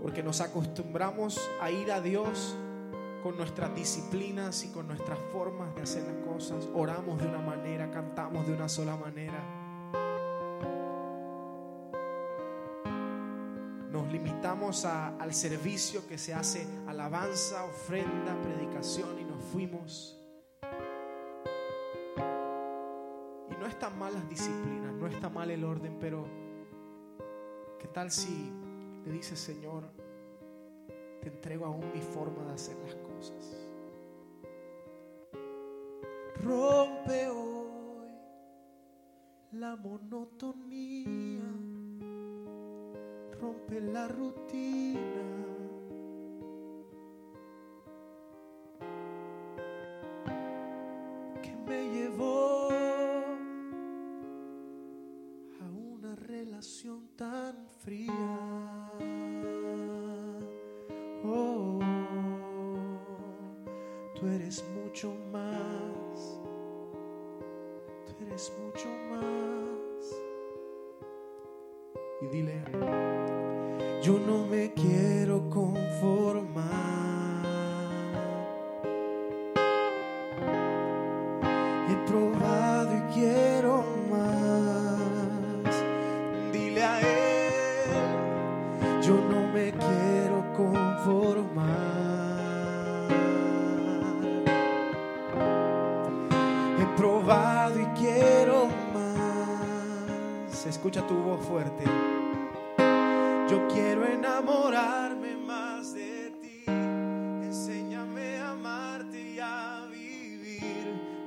Porque 0.00 0.22
nos 0.22 0.40
acostumbramos 0.40 1.40
a 1.60 1.72
ir 1.72 1.90
a 1.90 2.00
Dios 2.00 2.54
con 3.24 3.36
nuestras 3.36 3.74
disciplinas 3.74 4.62
y 4.62 4.68
con 4.68 4.86
nuestras 4.86 5.18
formas 5.32 5.74
de 5.74 5.82
hacer 5.82 6.04
las 6.04 6.24
cosas. 6.24 6.68
Oramos 6.72 7.20
de 7.20 7.26
una 7.26 7.40
manera, 7.40 7.90
cantamos 7.90 8.46
de 8.46 8.52
una 8.52 8.68
sola 8.68 8.94
manera. 8.94 9.42
Nos 13.90 14.12
limitamos 14.12 14.84
al 14.84 15.34
servicio 15.34 16.06
que 16.06 16.16
se 16.16 16.32
hace 16.32 16.64
alabanza, 16.86 17.64
ofrenda, 17.64 18.40
predicación 18.40 19.18
y 19.18 19.24
nos 19.24 19.42
fuimos. 19.42 20.19
Están 23.80 23.98
mal 23.98 24.12
las 24.12 24.28
disciplinas, 24.28 24.92
no 24.92 25.06
está 25.06 25.30
mal 25.30 25.50
el 25.50 25.64
orden, 25.64 25.96
pero 25.98 26.26
¿qué 27.78 27.88
tal 27.88 28.10
si 28.10 28.52
le 29.06 29.10
dices, 29.10 29.38
Señor, 29.38 29.84
te 31.22 31.28
entrego 31.28 31.64
aún 31.64 31.90
mi 31.94 32.02
forma 32.02 32.44
de 32.44 32.52
hacer 32.52 32.76
las 32.80 32.94
cosas? 32.96 33.66
Rompe 36.44 37.28
hoy 37.28 38.10
la 39.52 39.76
monotonía, 39.76 41.40
rompe 43.40 43.80
la 43.80 44.08
rutina. 44.08 45.39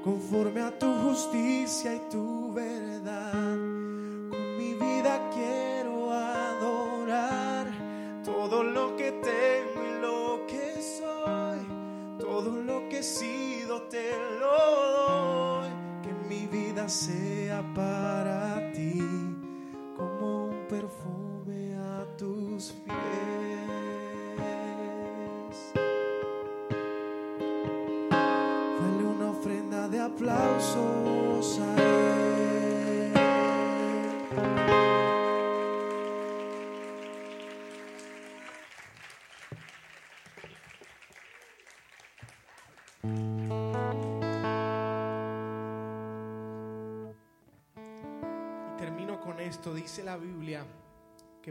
Conforme 0.03 0.61
a 0.61 0.71
tu 0.77 0.91
justicia 1.03 1.95
y 1.95 2.01
tu 2.11 2.51
verdad. 2.53 2.92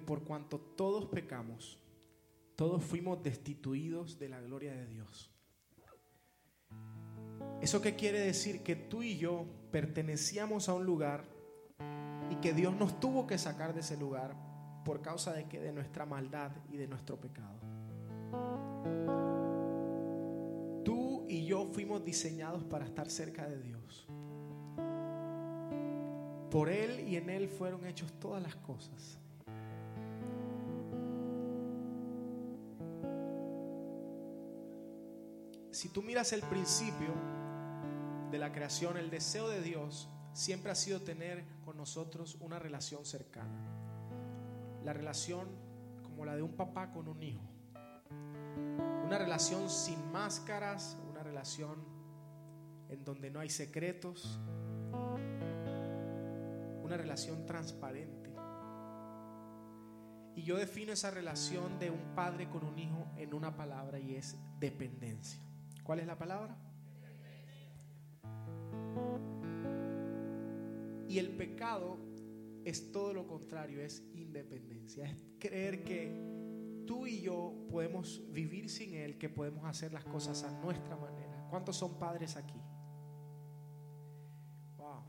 Por 0.05 0.25
cuanto 0.25 0.59
todos 0.59 1.07
pecamos, 1.07 1.79
todos 2.57 2.83
fuimos 2.83 3.23
destituidos 3.23 4.19
de 4.19 4.29
la 4.29 4.41
gloria 4.41 4.75
de 4.75 4.87
Dios. 4.87 5.31
¿Eso 7.61 7.81
qué 7.81 7.95
quiere 7.95 8.21
decir? 8.21 8.63
Que 8.63 8.75
tú 8.77 9.03
y 9.03 9.17
yo 9.17 9.47
pertenecíamos 9.71 10.69
a 10.69 10.75
un 10.75 10.85
lugar 10.85 11.25
y 12.31 12.37
que 12.37 12.53
Dios 12.53 12.75
nos 12.75 12.99
tuvo 12.99 13.27
que 13.27 13.39
sacar 13.39 13.73
de 13.73 13.81
ese 13.81 13.97
lugar 13.97 14.35
por 14.85 15.01
causa 15.01 15.33
de 15.33 15.45
que 15.45 15.61
de 15.61 15.73
nuestra 15.73 16.05
maldad 16.05 16.51
y 16.71 16.77
de 16.77 16.89
nuestro 16.89 17.21
pecado. 17.21 17.61
Tú 20.85 21.25
y 21.29 21.47
yo 21.47 21.67
fuimos 21.73 22.05
diseñados 22.05 22.65
para 22.65 22.85
estar 22.85 23.09
cerca 23.09 23.47
de 23.47 23.61
Dios. 23.61 24.09
Por 26.51 26.69
Él 26.69 27.09
y 27.09 27.17
en 27.17 27.31
Él 27.31 27.49
fueron 27.49 27.87
hechos 27.87 28.13
todas 28.19 28.43
las 28.43 28.57
cosas. 28.57 29.22
Si 35.73 35.89
tú 35.89 36.03
miras 36.03 36.35
el 36.35 36.43
principio 36.43 37.15
de 38.31 38.39
la 38.39 38.53
creación, 38.53 38.99
el 38.99 39.09
deseo 39.09 39.49
de 39.49 39.63
Dios 39.63 40.07
siempre 40.35 40.71
ha 40.71 40.75
sido 40.75 41.01
tener 41.01 41.47
con 41.65 41.79
nosotros 41.79 42.37
una 42.41 42.59
relación 42.59 43.07
cercana. 43.07 43.59
La 44.85 44.93
relación 44.93 45.49
como 46.03 46.27
la 46.27 46.37
de 46.37 46.43
un 46.43 46.57
papá 46.57 46.93
con 46.93 47.09
un 47.09 47.23
hijo. 47.23 47.41
Una 49.07 49.17
relación 49.17 49.71
sin 49.71 50.13
máscaras, 50.13 50.99
una 51.11 51.23
relación 51.23 51.83
en 52.91 53.03
donde 53.03 53.31
no 53.31 53.41
hay 53.41 53.49
secretos, 53.49 54.39
una 56.83 56.99
relación 56.99 57.47
transparente. 57.47 58.31
Y 60.37 60.43
yo 60.43 60.59
defino 60.59 60.93
esa 60.93 61.11
relación 61.11 61.79
de 61.79 61.91
un 61.91 62.15
padre 62.15 62.51
con 62.51 62.63
un 62.63 62.79
hijo 62.79 63.07
en 63.17 63.33
una 63.33 63.57
palabra 63.57 63.99
y 63.99 64.17
es 64.17 64.37
dependencia. 64.61 65.41
¿Cuál 65.83 66.01
es 66.01 66.07
la 66.07 66.19
palabra? 66.19 66.57
Y 71.09 71.19
el 71.19 71.31
pecado 71.37 71.99
es 72.65 72.93
todo 72.93 73.13
lo 73.13 73.27
contrario, 73.27 73.83
es 73.83 74.03
independencia. 74.15 75.05
Es 75.05 75.17
creer 75.39 75.85
que 75.85 76.11
tú 76.87 77.07
y 77.07 77.21
yo 77.21 77.67
podemos 77.71 78.23
vivir 78.33 78.71
sin 78.71 78.95
Él, 78.95 79.19
que 79.19 79.29
podemos 79.29 79.65
hacer 79.65 79.93
las 79.93 80.05
cosas 80.05 80.43
a 80.45 80.51
nuestra 80.61 80.97
manera. 80.97 81.47
¿Cuántos 81.51 81.77
son 81.77 81.99
padres 81.99 82.37
aquí? 82.37 82.61
Wow. 84.79 85.03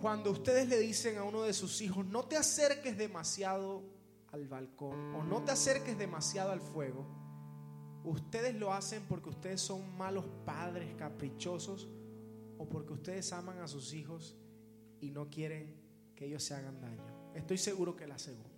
Cuando 0.00 0.30
ustedes 0.30 0.68
le 0.68 0.78
dicen 0.80 1.16
a 1.18 1.24
uno 1.24 1.42
de 1.42 1.52
sus 1.52 1.80
hijos, 1.80 2.04
no 2.04 2.24
te 2.24 2.36
acerques 2.36 2.98
demasiado 2.98 3.82
al 4.32 4.48
balcón 4.48 5.14
o 5.14 5.22
no 5.22 5.42
te 5.42 5.52
acerques 5.52 5.96
demasiado 5.96 6.50
al 6.50 6.60
fuego, 6.60 7.21
ustedes 8.04 8.54
lo 8.54 8.72
hacen 8.72 9.02
porque 9.08 9.30
ustedes 9.30 9.60
son 9.60 9.96
malos 9.96 10.24
padres, 10.44 10.94
caprichosos, 10.96 11.88
o 12.58 12.68
porque 12.68 12.92
ustedes 12.92 13.32
aman 13.32 13.58
a 13.58 13.66
sus 13.66 13.92
hijos 13.92 14.36
y 15.00 15.10
no 15.10 15.28
quieren 15.30 15.74
que 16.14 16.26
ellos 16.26 16.42
se 16.42 16.54
hagan 16.54 16.80
daño. 16.80 17.32
Estoy 17.34 17.58
seguro 17.58 17.96
que 17.96 18.06
la 18.06 18.18
segunda. 18.18 18.50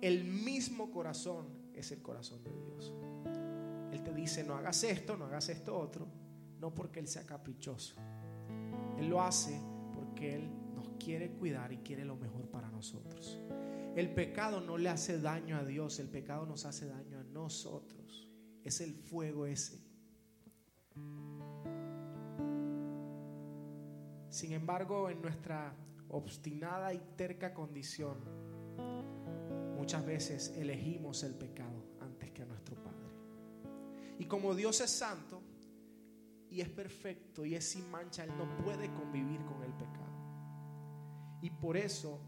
El 0.00 0.24
mismo 0.24 0.90
corazón 0.90 1.46
es 1.74 1.92
el 1.92 2.02
corazón 2.02 2.42
de 2.42 2.50
Dios. 2.50 2.92
Él 3.92 4.02
te 4.02 4.14
dice, 4.14 4.42
no 4.44 4.54
hagas 4.54 4.82
esto, 4.84 5.16
no 5.16 5.26
hagas 5.26 5.48
esto 5.50 5.78
otro, 5.78 6.08
no 6.58 6.74
porque 6.74 7.00
Él 7.00 7.06
sea 7.06 7.24
caprichoso. 7.26 7.94
Él 8.98 9.08
lo 9.08 9.22
hace 9.22 9.60
porque 9.94 10.36
Él 10.36 10.50
nos 10.74 10.88
quiere 10.98 11.30
cuidar 11.30 11.72
y 11.72 11.78
quiere 11.78 12.04
lo 12.04 12.16
mejor 12.16 12.48
para 12.48 12.70
nosotros. 12.70 13.38
El 13.96 14.14
pecado 14.14 14.60
no 14.60 14.78
le 14.78 14.88
hace 14.88 15.20
daño 15.20 15.56
a 15.56 15.64
Dios, 15.64 15.98
el 15.98 16.08
pecado 16.08 16.46
nos 16.46 16.64
hace 16.64 16.86
daño 16.86 17.18
a 17.18 17.24
nosotros. 17.24 18.30
Es 18.62 18.80
el 18.80 18.94
fuego 18.94 19.46
ese. 19.46 19.80
Sin 24.28 24.52
embargo, 24.52 25.10
en 25.10 25.20
nuestra 25.20 25.74
obstinada 26.08 26.94
y 26.94 26.98
terca 27.16 27.52
condición, 27.52 28.16
muchas 29.76 30.06
veces 30.06 30.54
elegimos 30.56 31.24
el 31.24 31.34
pecado 31.34 31.84
antes 32.00 32.30
que 32.30 32.42
a 32.42 32.46
nuestro 32.46 32.76
Padre. 32.76 33.10
Y 34.20 34.26
como 34.26 34.54
Dios 34.54 34.80
es 34.80 34.90
santo 34.90 35.42
y 36.48 36.60
es 36.60 36.68
perfecto 36.68 37.44
y 37.44 37.56
es 37.56 37.64
sin 37.64 37.90
mancha, 37.90 38.22
Él 38.22 38.30
no 38.38 38.56
puede 38.62 38.92
convivir 38.92 39.44
con 39.46 39.64
el 39.64 39.72
pecado. 39.72 40.10
Y 41.42 41.50
por 41.50 41.76
eso 41.76 42.20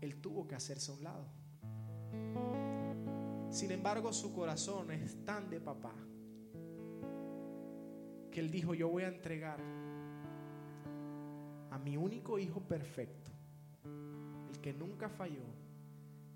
Él 0.00 0.20
tuvo 0.20 0.46
que 0.46 0.54
hacerse 0.54 0.90
a 0.90 0.94
un 0.94 1.04
lado. 1.04 1.26
Sin 3.50 3.70
embargo, 3.70 4.12
su 4.12 4.34
corazón 4.34 4.90
es 4.90 5.24
tan 5.24 5.48
de 5.48 5.60
papá 5.60 5.94
que 8.30 8.40
Él 8.40 8.50
dijo, 8.50 8.74
yo 8.74 8.88
voy 8.88 9.04
a 9.04 9.08
entregar 9.08 9.60
a 11.70 11.78
mi 11.78 11.96
único 11.96 12.38
hijo 12.38 12.60
perfecto, 12.60 13.30
el 14.50 14.60
que 14.60 14.72
nunca 14.72 15.08
falló, 15.08 15.44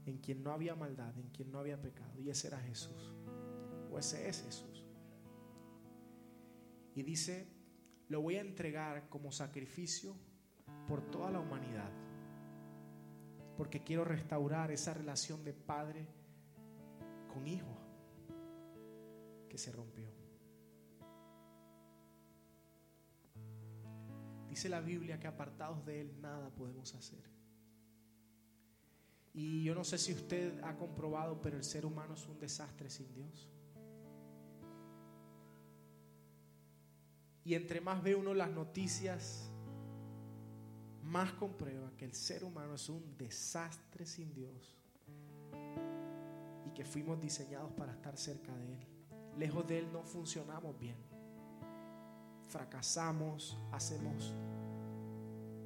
en 0.06 0.18
quien 0.18 0.42
no 0.42 0.52
había 0.52 0.74
maldad, 0.74 1.16
en 1.18 1.28
quien 1.28 1.50
no 1.50 1.58
había 1.58 1.80
pecado, 1.80 2.18
y 2.18 2.30
ese 2.30 2.48
era 2.48 2.58
Jesús, 2.60 3.14
o 3.90 3.98
ese 3.98 4.28
es 4.28 4.42
Jesús. 4.42 4.86
Y 6.94 7.02
dice, 7.02 7.48
lo 8.08 8.22
voy 8.22 8.36
a 8.36 8.40
entregar 8.40 9.08
como 9.08 9.30
sacrificio 9.30 10.16
por 10.88 11.02
toda 11.10 11.30
la 11.30 11.40
humanidad, 11.40 11.90
porque 13.60 13.82
quiero 13.82 14.06
restaurar 14.06 14.70
esa 14.70 14.94
relación 14.94 15.44
de 15.44 15.52
padre 15.52 16.06
con 17.30 17.46
hijo 17.46 17.76
que 19.50 19.58
se 19.58 19.70
rompió. 19.70 20.08
Dice 24.48 24.70
la 24.70 24.80
Biblia 24.80 25.20
que 25.20 25.26
apartados 25.26 25.84
de 25.84 26.00
Él 26.00 26.22
nada 26.22 26.48
podemos 26.48 26.94
hacer. 26.94 27.22
Y 29.34 29.62
yo 29.62 29.74
no 29.74 29.84
sé 29.84 29.98
si 29.98 30.14
usted 30.14 30.58
ha 30.64 30.74
comprobado, 30.78 31.42
pero 31.42 31.58
el 31.58 31.64
ser 31.64 31.84
humano 31.84 32.14
es 32.14 32.26
un 32.28 32.38
desastre 32.38 32.88
sin 32.88 33.12
Dios. 33.12 33.52
Y 37.44 37.52
entre 37.52 37.82
más 37.82 38.02
ve 38.02 38.14
uno 38.14 38.32
las 38.32 38.50
noticias, 38.50 39.49
más 41.10 41.32
comprueba 41.32 41.90
que 41.96 42.04
el 42.04 42.14
ser 42.14 42.44
humano 42.44 42.74
es 42.74 42.88
un 42.88 43.16
desastre 43.18 44.06
sin 44.06 44.32
Dios 44.32 44.76
y 46.64 46.70
que 46.70 46.84
fuimos 46.84 47.20
diseñados 47.20 47.72
para 47.72 47.92
estar 47.92 48.16
cerca 48.16 48.54
de 48.56 48.74
Él. 48.74 48.86
Lejos 49.36 49.66
de 49.66 49.80
Él 49.80 49.92
no 49.92 50.04
funcionamos 50.04 50.78
bien. 50.78 50.96
Fracasamos, 52.46 53.58
hacemos 53.72 54.32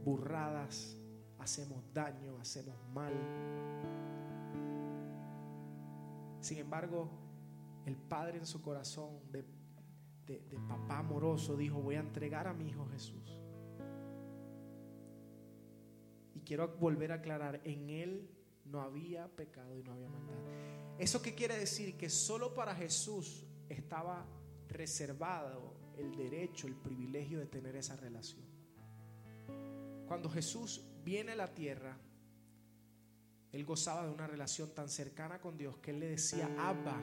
burradas, 0.03 0.97
hacemos 1.39 1.83
daño, 1.93 2.39
hacemos 2.41 2.77
mal. 2.95 3.13
Sin 6.41 6.59
embargo, 6.59 7.11
el 7.85 7.97
Padre 7.97 8.39
en 8.39 8.47
su 8.47 8.63
corazón 8.63 9.11
de, 9.31 9.45
de, 10.27 10.59
papá 10.69 11.01
amoroso 11.01 11.55
dijo, 11.55 11.83
voy 11.83 11.97
a 11.97 12.01
entregar 12.01 12.49
a 12.49 12.55
mi 12.55 12.69
Hijo 12.69 12.87
Jesús. 12.87 13.44
Quiero 16.45 16.77
volver 16.77 17.13
a 17.13 17.17
aclarar, 17.17 17.61
en 17.65 17.91
Él 17.91 18.29
no 18.65 18.81
había 18.81 19.29
pecado 19.29 19.79
y 19.79 19.83
no 19.83 19.93
había 19.93 20.09
maldad. 20.09 20.35
¿Eso 20.99 21.21
qué 21.21 21.35
quiere 21.35 21.59
decir? 21.59 21.97
Que 21.97 22.09
solo 22.09 22.55
para 22.55 22.75
Jesús 22.75 23.45
estaba 23.69 24.27
reservado 24.69 25.75
el 25.99 26.17
derecho, 26.17 26.67
el 26.67 26.75
privilegio 26.75 27.39
de 27.39 27.47
tener 27.47 27.77
esa 27.77 27.97
relación. 27.97 28.45
Cuando 30.07 30.29
Jesús 30.29 30.83
viene 31.05 31.33
a 31.33 31.37
la 31.37 31.55
tierra, 31.55 31.97
él 33.53 33.65
gozaba 33.65 34.05
de 34.07 34.13
una 34.13 34.27
relación 34.27 34.75
tan 34.75 34.89
cercana 34.89 35.41
con 35.41 35.57
Dios 35.57 35.77
que 35.79 35.93
él 35.93 36.01
le 36.01 36.09
decía 36.09 36.49
Abba, 36.59 37.01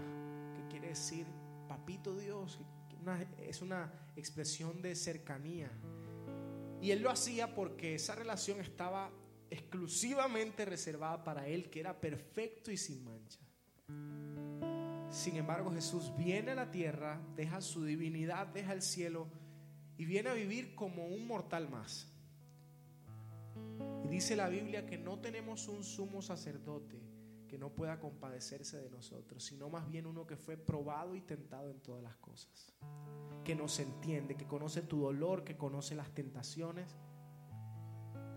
que 0.55 0.67
quiere 0.69 0.89
decir 0.89 1.25
papito 1.67 2.17
Dios, 2.17 2.59
es 3.39 3.61
una 3.61 3.91
expresión 4.15 4.81
de 4.81 4.95
cercanía. 4.95 5.71
Y 6.81 6.91
él 6.91 7.01
lo 7.01 7.09
hacía 7.09 7.55
porque 7.55 7.95
esa 7.95 8.15
relación 8.15 8.59
estaba 8.59 9.11
exclusivamente 9.51 10.65
reservada 10.65 11.23
para 11.23 11.47
él, 11.47 11.69
que 11.69 11.81
era 11.81 11.99
perfecto 11.99 12.71
y 12.71 12.77
sin 12.77 13.03
mancha. 13.03 13.39
Sin 15.11 15.35
embargo, 15.35 15.71
Jesús 15.71 16.11
viene 16.17 16.51
a 16.51 16.55
la 16.55 16.71
tierra, 16.71 17.21
deja 17.35 17.61
su 17.61 17.83
divinidad, 17.83 18.47
deja 18.47 18.73
el 18.73 18.81
cielo 18.81 19.27
y 19.97 20.05
viene 20.05 20.29
a 20.29 20.33
vivir 20.33 20.73
como 20.73 21.05
un 21.05 21.27
mortal 21.27 21.69
más. 21.69 22.07
Y 24.05 24.07
dice 24.07 24.35
la 24.35 24.49
Biblia 24.49 24.85
que 24.85 24.97
no 24.97 25.19
tenemos 25.19 25.67
un 25.67 25.83
sumo 25.83 26.21
sacerdote 26.21 27.11
que 27.51 27.57
no 27.57 27.69
pueda 27.69 27.99
compadecerse 27.99 28.79
de 28.79 28.89
nosotros, 28.89 29.43
sino 29.43 29.69
más 29.69 29.85
bien 29.89 30.05
uno 30.05 30.25
que 30.25 30.37
fue 30.37 30.55
probado 30.55 31.15
y 31.15 31.21
tentado 31.21 31.69
en 31.69 31.81
todas 31.81 32.01
las 32.01 32.15
cosas, 32.15 32.73
que 33.43 33.55
nos 33.55 33.77
entiende, 33.81 34.37
que 34.37 34.47
conoce 34.47 34.81
tu 34.81 35.01
dolor, 35.01 35.43
que 35.43 35.57
conoce 35.57 35.93
las 35.93 36.09
tentaciones. 36.15 36.95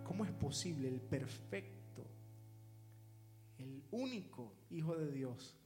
¿Cómo 0.04 0.24
es 0.24 0.30
posible 0.32 0.88
el 0.88 1.00
perfecto, 1.00 2.04
el 3.58 3.82
único 3.90 4.52
Hijo 4.70 4.96
de 4.96 5.10
Dios, 5.10 5.56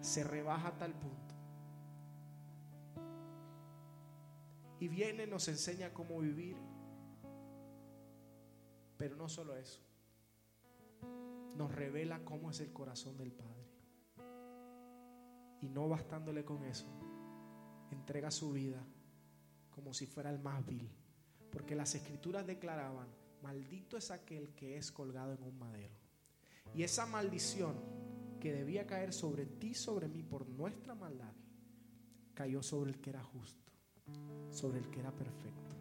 se 0.00 0.24
rebaja 0.24 0.68
a 0.68 0.78
tal 0.78 0.94
punto? 0.94 1.34
Y 4.80 4.88
viene, 4.88 5.26
nos 5.26 5.46
enseña 5.48 5.92
cómo 5.92 6.18
vivir, 6.20 6.56
pero 8.96 9.14
no 9.14 9.28
solo 9.28 9.54
eso, 9.56 9.80
nos 11.54 11.70
revela 11.74 12.24
cómo 12.24 12.50
es 12.50 12.60
el 12.60 12.72
corazón 12.72 13.18
del 13.18 13.32
Padre. 13.32 13.68
Y 15.60 15.68
no 15.68 15.86
bastándole 15.86 16.46
con 16.46 16.64
eso, 16.64 16.86
entrega 17.90 18.30
su 18.30 18.52
vida 18.52 18.82
como 19.70 19.92
si 19.92 20.06
fuera 20.06 20.30
el 20.30 20.38
más 20.38 20.64
vil. 20.64 20.90
Porque 21.50 21.74
las 21.74 21.94
escrituras 21.94 22.46
declaraban, 22.46 23.08
maldito 23.42 23.96
es 23.96 24.10
aquel 24.10 24.54
que 24.54 24.76
es 24.76 24.90
colgado 24.92 25.32
en 25.32 25.42
un 25.42 25.58
madero. 25.58 25.94
Y 26.74 26.82
esa 26.82 27.06
maldición 27.06 27.74
que 28.40 28.52
debía 28.52 28.86
caer 28.86 29.12
sobre 29.12 29.46
ti, 29.46 29.74
sobre 29.74 30.08
mí, 30.08 30.22
por 30.22 30.48
nuestra 30.48 30.94
maldad, 30.94 31.32
cayó 32.34 32.62
sobre 32.62 32.90
el 32.90 33.00
que 33.00 33.10
era 33.10 33.22
justo, 33.22 33.72
sobre 34.50 34.78
el 34.78 34.88
que 34.90 35.00
era 35.00 35.12
perfecto. 35.12 35.76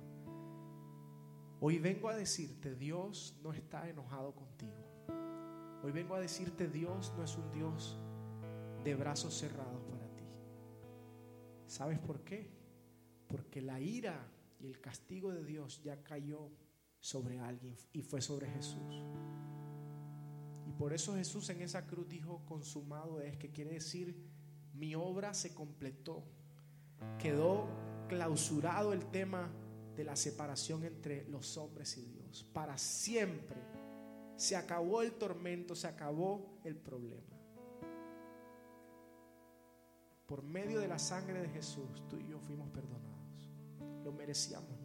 Hoy 1.61 1.77
vengo 1.79 2.09
a 2.09 2.15
decirte, 2.15 2.75
Dios 2.75 3.37
no 3.43 3.53
está 3.53 3.89
enojado 3.89 4.33
contigo. 4.33 4.73
Hoy 5.83 5.91
vengo 5.91 6.15
a 6.15 6.19
decirte, 6.19 6.67
Dios 6.67 7.13
no 7.17 7.23
es 7.23 7.35
un 7.35 7.51
Dios 7.51 7.97
de 8.83 8.95
brazos 8.95 9.37
cerrados 9.37 9.83
para 9.83 10.07
ti. 10.15 10.23
¿Sabes 11.67 11.99
por 11.99 12.21
qué? 12.23 12.49
Porque 13.27 13.61
la 13.61 13.79
ira 13.79 14.25
y 14.59 14.67
el 14.67 14.79
castigo 14.79 15.31
de 15.31 15.43
Dios 15.43 15.81
ya 15.83 16.01
cayó 16.03 16.49
sobre 16.99 17.39
alguien 17.39 17.75
y 17.93 18.01
fue 18.01 18.21
sobre 18.21 18.49
Jesús. 18.49 19.03
Y 20.67 20.71
por 20.73 20.93
eso 20.93 21.15
Jesús 21.15 21.49
en 21.49 21.61
esa 21.61 21.87
cruz 21.87 22.07
dijo, 22.07 22.45
consumado 22.45 23.21
es, 23.21 23.37
que 23.37 23.51
quiere 23.51 23.71
decir, 23.71 24.15
mi 24.73 24.95
obra 24.95 25.33
se 25.33 25.53
completó. 25.53 26.23
Quedó 27.17 27.67
clausurado 28.07 28.93
el 28.93 29.05
tema 29.05 29.49
de 29.95 30.03
la 30.03 30.15
separación 30.15 30.83
entre 30.83 31.27
los 31.27 31.57
hombres 31.57 31.97
y 31.97 32.05
Dios. 32.05 32.45
Para 32.53 32.77
siempre 32.77 33.57
se 34.35 34.55
acabó 34.55 35.01
el 35.01 35.13
tormento, 35.13 35.75
se 35.75 35.87
acabó 35.87 36.59
el 36.63 36.75
problema. 36.77 37.37
Por 40.25 40.43
medio 40.43 40.79
de 40.79 40.87
la 40.87 40.99
sangre 40.99 41.41
de 41.41 41.49
Jesús, 41.49 42.07
tú 42.07 42.17
y 42.17 42.27
yo 42.27 42.39
fuimos 42.39 42.69
perdonados. 42.69 43.51
Lo 44.03 44.11
merecíamos. 44.13 44.78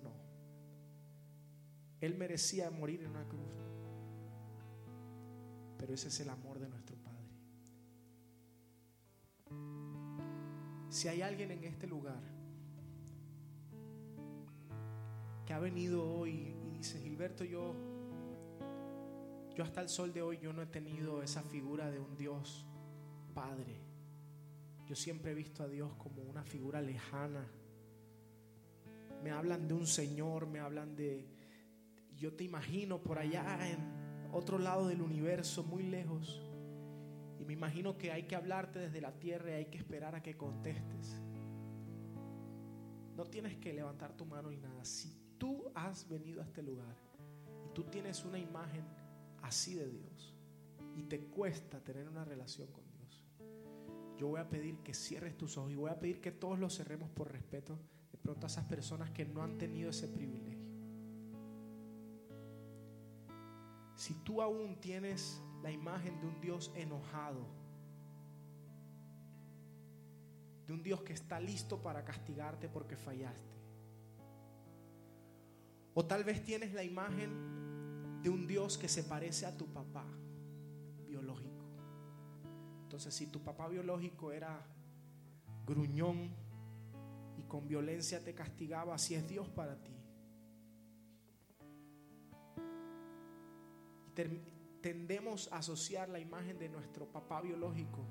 Él 2.04 2.16
merecía 2.16 2.70
morir 2.70 3.02
en 3.02 3.10
una 3.10 3.24
cruz. 3.24 3.40
Pero 5.78 5.94
ese 5.94 6.08
es 6.08 6.20
el 6.20 6.28
amor 6.28 6.58
de 6.58 6.68
nuestro 6.68 6.96
Padre. 6.96 7.14
Si 10.90 11.08
hay 11.08 11.22
alguien 11.22 11.50
en 11.50 11.64
este 11.64 11.86
lugar 11.86 12.20
que 15.46 15.52
ha 15.52 15.58
venido 15.58 16.06
hoy 16.06 16.54
y 16.64 16.70
dice, 16.76 17.00
Gilberto, 17.00 17.44
yo, 17.44 17.74
yo 19.54 19.64
hasta 19.64 19.80
el 19.80 19.88
sol 19.88 20.12
de 20.12 20.22
hoy 20.22 20.38
yo 20.38 20.52
no 20.52 20.62
he 20.62 20.66
tenido 20.66 21.22
esa 21.22 21.42
figura 21.42 21.90
de 21.90 22.00
un 22.00 22.16
Dios 22.16 22.66
Padre. 23.34 23.76
Yo 24.86 24.94
siempre 24.94 25.32
he 25.32 25.34
visto 25.34 25.62
a 25.62 25.68
Dios 25.68 25.94
como 25.94 26.22
una 26.22 26.44
figura 26.44 26.82
lejana. 26.82 27.46
Me 29.22 29.30
hablan 29.30 29.66
de 29.66 29.74
un 29.74 29.86
Señor, 29.86 30.46
me 30.46 30.60
hablan 30.60 30.94
de... 30.96 31.26
Yo 32.24 32.32
te 32.32 32.42
imagino 32.42 33.02
por 33.02 33.18
allá 33.18 33.70
en 33.70 33.78
otro 34.32 34.58
lado 34.58 34.88
del 34.88 35.02
universo, 35.02 35.62
muy 35.62 35.82
lejos. 35.82 36.40
Y 37.38 37.44
me 37.44 37.52
imagino 37.52 37.98
que 37.98 38.12
hay 38.12 38.22
que 38.22 38.34
hablarte 38.34 38.78
desde 38.78 39.02
la 39.02 39.12
tierra 39.12 39.50
y 39.50 39.52
hay 39.52 39.66
que 39.66 39.76
esperar 39.76 40.14
a 40.14 40.22
que 40.22 40.34
contestes. 40.34 41.20
No 43.14 43.26
tienes 43.26 43.58
que 43.58 43.74
levantar 43.74 44.16
tu 44.16 44.24
mano 44.24 44.48
ni 44.48 44.56
nada. 44.56 44.86
Si 44.86 45.14
tú 45.36 45.70
has 45.74 46.08
venido 46.08 46.40
a 46.40 46.46
este 46.46 46.62
lugar 46.62 46.96
y 47.66 47.74
tú 47.74 47.84
tienes 47.84 48.24
una 48.24 48.38
imagen 48.38 48.86
así 49.42 49.74
de 49.74 49.86
Dios 49.90 50.34
y 50.96 51.02
te 51.02 51.26
cuesta 51.26 51.84
tener 51.84 52.08
una 52.08 52.24
relación 52.24 52.68
con 52.68 52.90
Dios, 52.90 53.22
yo 54.16 54.28
voy 54.28 54.40
a 54.40 54.48
pedir 54.48 54.78
que 54.78 54.94
cierres 54.94 55.36
tus 55.36 55.58
ojos 55.58 55.72
y 55.72 55.76
voy 55.76 55.90
a 55.90 56.00
pedir 56.00 56.22
que 56.22 56.32
todos 56.32 56.58
los 56.58 56.74
cerremos 56.74 57.10
por 57.10 57.30
respeto 57.30 57.78
de 58.10 58.16
pronto 58.16 58.46
a 58.46 58.48
esas 58.48 58.64
personas 58.64 59.10
que 59.10 59.26
no 59.26 59.42
han 59.42 59.58
tenido 59.58 59.90
ese 59.90 60.08
privilegio. 60.08 60.53
Si 64.04 64.12
tú 64.12 64.42
aún 64.42 64.76
tienes 64.82 65.40
la 65.62 65.70
imagen 65.70 66.20
de 66.20 66.26
un 66.26 66.38
Dios 66.38 66.70
enojado, 66.76 67.40
de 70.66 70.74
un 70.74 70.82
Dios 70.82 71.00
que 71.00 71.14
está 71.14 71.40
listo 71.40 71.80
para 71.80 72.04
castigarte 72.04 72.68
porque 72.68 72.98
fallaste, 72.98 73.56
o 75.94 76.04
tal 76.04 76.22
vez 76.22 76.44
tienes 76.44 76.74
la 76.74 76.84
imagen 76.84 78.20
de 78.22 78.28
un 78.28 78.46
Dios 78.46 78.76
que 78.76 78.90
se 78.90 79.04
parece 79.04 79.46
a 79.46 79.56
tu 79.56 79.72
papá 79.72 80.04
biológico. 81.06 81.64
Entonces, 82.82 83.14
si 83.14 83.28
tu 83.28 83.42
papá 83.42 83.68
biológico 83.68 84.32
era 84.32 84.66
gruñón 85.64 86.28
y 87.38 87.42
con 87.44 87.66
violencia 87.66 88.22
te 88.22 88.34
castigaba, 88.34 88.96
así 88.96 89.14
es 89.14 89.26
Dios 89.26 89.48
para 89.48 89.82
ti. 89.82 89.93
tendemos 94.80 95.50
a 95.52 95.58
asociar 95.58 96.08
la 96.08 96.18
imagen 96.18 96.58
de 96.58 96.68
nuestro 96.68 97.06
papá 97.06 97.40
biológico 97.40 98.04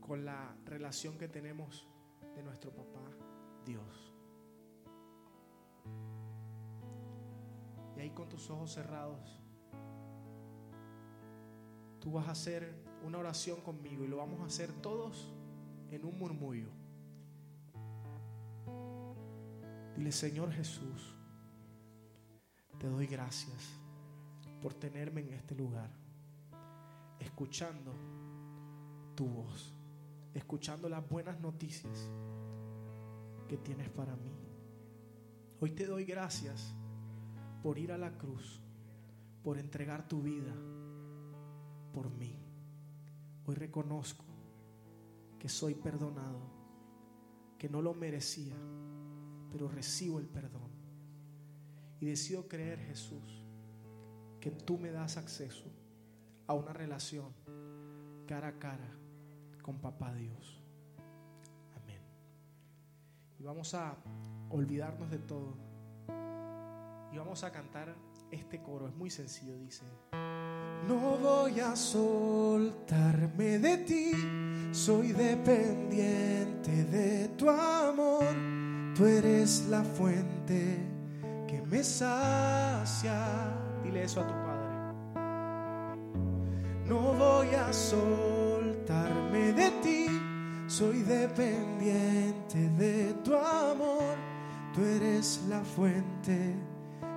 con 0.00 0.24
la 0.24 0.56
relación 0.64 1.16
que 1.18 1.28
tenemos 1.28 1.86
de 2.34 2.42
nuestro 2.42 2.72
papá 2.72 3.00
Dios. 3.64 4.14
Y 7.96 8.00
ahí 8.00 8.10
con 8.10 8.28
tus 8.28 8.48
ojos 8.50 8.72
cerrados, 8.72 9.40
tú 12.00 12.12
vas 12.12 12.26
a 12.28 12.32
hacer 12.32 12.74
una 13.04 13.18
oración 13.18 13.60
conmigo 13.60 14.04
y 14.04 14.08
lo 14.08 14.16
vamos 14.16 14.40
a 14.40 14.46
hacer 14.46 14.72
todos 14.72 15.32
en 15.90 16.04
un 16.04 16.18
murmullo. 16.18 16.70
Dile, 19.96 20.12
Señor 20.12 20.50
Jesús, 20.52 21.14
te 22.80 22.88
doy 22.88 23.06
gracias 23.06 23.78
por 24.62 24.72
tenerme 24.72 25.20
en 25.20 25.34
este 25.34 25.54
lugar, 25.54 25.90
escuchando 27.18 27.92
tu 29.14 29.26
voz, 29.26 29.74
escuchando 30.32 30.88
las 30.88 31.06
buenas 31.06 31.38
noticias 31.40 32.08
que 33.46 33.58
tienes 33.58 33.90
para 33.90 34.16
mí. 34.16 34.34
Hoy 35.60 35.72
te 35.72 35.84
doy 35.84 36.06
gracias 36.06 36.74
por 37.62 37.78
ir 37.78 37.92
a 37.92 37.98
la 37.98 38.16
cruz, 38.16 38.62
por 39.44 39.58
entregar 39.58 40.08
tu 40.08 40.22
vida 40.22 40.54
por 41.92 42.10
mí. 42.10 42.34
Hoy 43.44 43.56
reconozco 43.56 44.24
que 45.38 45.50
soy 45.50 45.74
perdonado, 45.74 46.40
que 47.58 47.68
no 47.68 47.82
lo 47.82 47.92
merecía, 47.92 48.56
pero 49.52 49.68
recibo 49.68 50.18
el 50.18 50.28
perdón. 50.28 50.59
Y 52.00 52.06
decido 52.06 52.48
creer, 52.48 52.78
Jesús, 52.78 53.44
que 54.40 54.50
tú 54.50 54.78
me 54.78 54.90
das 54.90 55.18
acceso 55.18 55.66
a 56.46 56.54
una 56.54 56.72
relación 56.72 57.32
cara 58.26 58.48
a 58.48 58.58
cara 58.58 58.90
con 59.62 59.78
Papá 59.78 60.14
Dios. 60.14 60.62
Amén. 61.76 62.00
Y 63.38 63.42
vamos 63.42 63.74
a 63.74 63.96
olvidarnos 64.48 65.10
de 65.10 65.18
todo. 65.18 65.54
Y 67.12 67.18
vamos 67.18 67.44
a 67.44 67.52
cantar 67.52 67.94
este 68.30 68.62
coro. 68.62 68.88
Es 68.88 68.94
muy 68.94 69.10
sencillo, 69.10 69.58
dice. 69.58 69.84
No 70.88 71.18
voy 71.18 71.60
a 71.60 71.76
soltarme 71.76 73.58
de 73.58 73.76
ti, 73.78 74.12
soy 74.72 75.12
dependiente 75.12 76.84
de 76.84 77.28
tu 77.36 77.50
amor. 77.50 78.24
Tú 78.96 79.04
eres 79.04 79.66
la 79.68 79.84
fuente 79.84 80.89
que 81.50 81.60
me 81.62 81.82
sacia. 81.82 83.18
Dile 83.82 84.04
eso 84.04 84.20
a 84.20 84.26
tu 84.26 84.34
padre. 84.34 84.70
No 86.86 87.12
voy 87.14 87.54
a 87.54 87.72
soltarme 87.72 89.52
de 89.52 89.70
ti, 89.82 90.06
soy 90.68 91.02
dependiente 91.02 92.68
de 92.78 93.14
tu 93.24 93.34
amor. 93.34 94.14
Tú 94.72 94.82
eres 94.82 95.44
la 95.48 95.60
fuente 95.60 96.54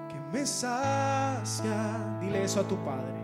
que 0.09 0.19
me 0.31 0.45
sacia. 0.45 2.17
Dile 2.19 2.43
eso 2.43 2.61
a 2.61 2.63
tu 2.63 2.75
padre. 2.77 3.21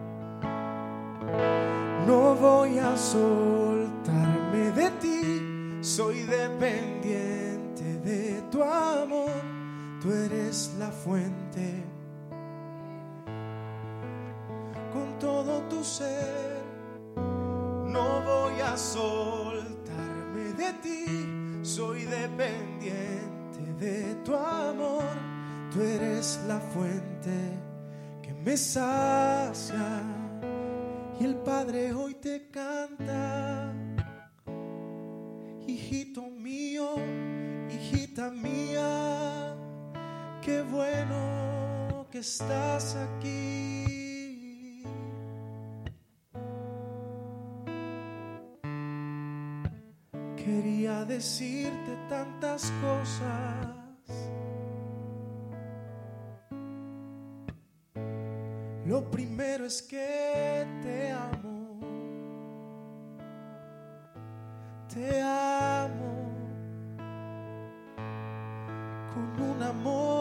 No 2.06 2.36
voy 2.36 2.78
a 2.78 2.96
soltarme 2.96 4.72
de 4.72 4.92
ti, 5.02 5.78
soy 5.82 6.22
dependiente 6.24 8.00
de 8.04 8.44
tu 8.52 8.62
amor. 8.64 9.59
Tú 10.02 10.14
eres 10.14 10.76
la 10.80 10.90
fuente. 10.92 11.84
Con 14.94 15.20
todo 15.20 15.62
tu 15.64 15.84
ser, 15.84 16.64
no 17.16 18.22
voy 18.22 18.62
a 18.62 18.78
soltarme 18.78 20.54
de 20.58 20.74
ti, 20.82 21.60
soy 21.64 22.06
dependiente 22.06 23.74
de 23.78 24.16
tu 24.24 24.36
amor. 24.36 25.04
Tú 25.74 25.82
eres 25.82 26.40
la 26.48 26.60
fuente 26.60 27.60
que 28.22 28.34
me 28.34 28.56
sacia. 28.56 30.02
Y 31.20 31.26
el 31.26 31.36
Padre 31.36 31.94
hoy 31.94 32.14
te 32.16 32.50
canta, 32.50 33.74
hijito 35.68 36.22
mío, 36.22 36.96
hijita 37.70 38.32
mía, 38.32 39.19
qué 40.50 40.64
bueno 40.64 42.08
que 42.12 42.20
estás 42.20 42.96
aquí. 42.96 44.84
Quería 50.36 51.06
decirte 51.06 51.92
tantas 52.10 52.72
cosas. 52.82 53.68
Lo 58.88 59.00
primero 59.12 59.66
es 59.66 59.84
que 59.84 60.66
te 60.82 61.12
amo. 61.12 61.80
Te 64.94 65.22
amo 65.22 66.14
con 69.14 69.42
un 69.52 69.62
amor 69.62 70.19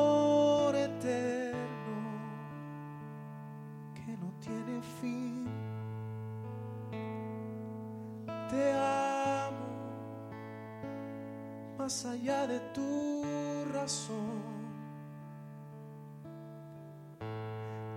más 11.88 12.05
allá 12.05 12.46
de 12.46 12.61
tu 12.74 13.64
razón. 13.72 14.42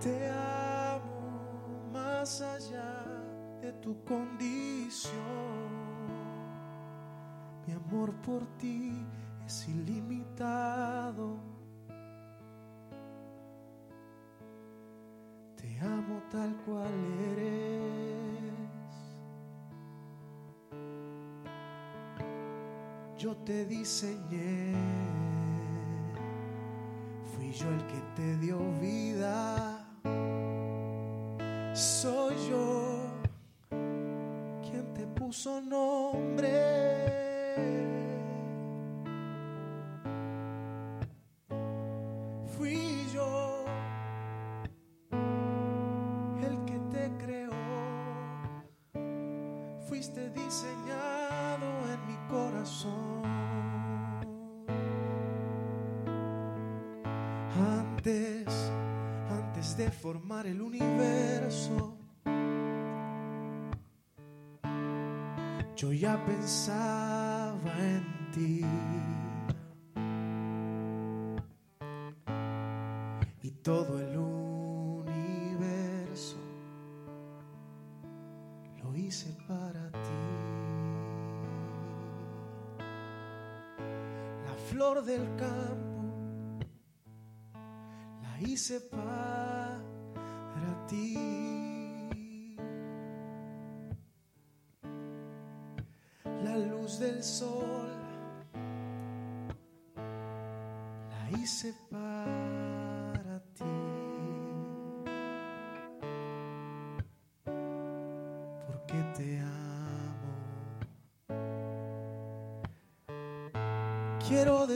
Te 0.00 0.30
amo 0.30 1.90
más 1.92 2.40
allá 2.40 3.04
de 3.60 3.70
tu 3.82 4.02
condición. 4.04 5.12
Mi 7.66 7.74
amor 7.74 8.14
por 8.22 8.46
ti 8.56 8.94
es 9.44 9.68
ilimitado. 9.68 11.51
Yo 23.22 23.36
te 23.36 23.64
diseñé. 23.66 24.74
Fui 27.32 27.52
yo 27.52 27.68
el 27.68 27.86
que 27.86 28.00
te 28.16 28.36
dio 28.38 28.58
vida. 28.80 29.86
Formar 60.02 60.48
el 60.48 60.60
universo, 60.60 61.96
yo 65.76 65.92
ya 65.92 66.20
pensaba 66.26 67.72
en 67.78 68.30
ti. 68.32 68.64
Y 73.44 73.50
todo 73.62 74.00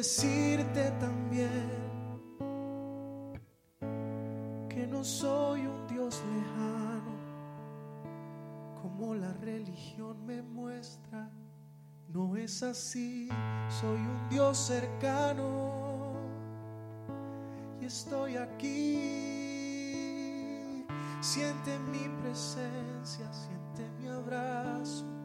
decirte 0.07 0.93
también 1.01 1.69
que 4.69 4.87
no 4.87 5.03
soy 5.03 5.67
un 5.67 5.85
Dios 5.89 6.23
lejano, 6.33 7.17
como 8.81 9.17
la 9.17 9.33
religión 9.33 10.25
me 10.25 10.43
muestra. 10.43 11.29
No 12.07 12.37
es 12.37 12.63
así, 12.63 13.29
soy 13.81 13.99
un 13.99 14.29
Dios 14.31 14.57
cercano 14.57 16.13
y 17.81 17.87
estoy 17.87 18.37
aquí. 18.37 19.27
Siente 21.21 21.81
mi 21.81 22.09
presencia, 22.23 23.33
siente 23.33 23.91
mi 23.99 24.07
abrazo. 24.07 25.16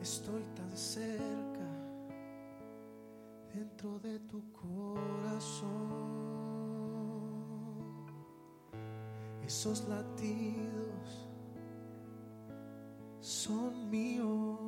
Estoy 0.00 0.42
tan 0.56 0.74
cerca 0.76 1.68
dentro 3.52 3.98
de 3.98 4.18
tu 4.20 4.42
corazón. 4.52 5.70
Esos 9.44 9.86
latidos 9.88 11.28
son 13.20 13.90
míos. 13.90 14.58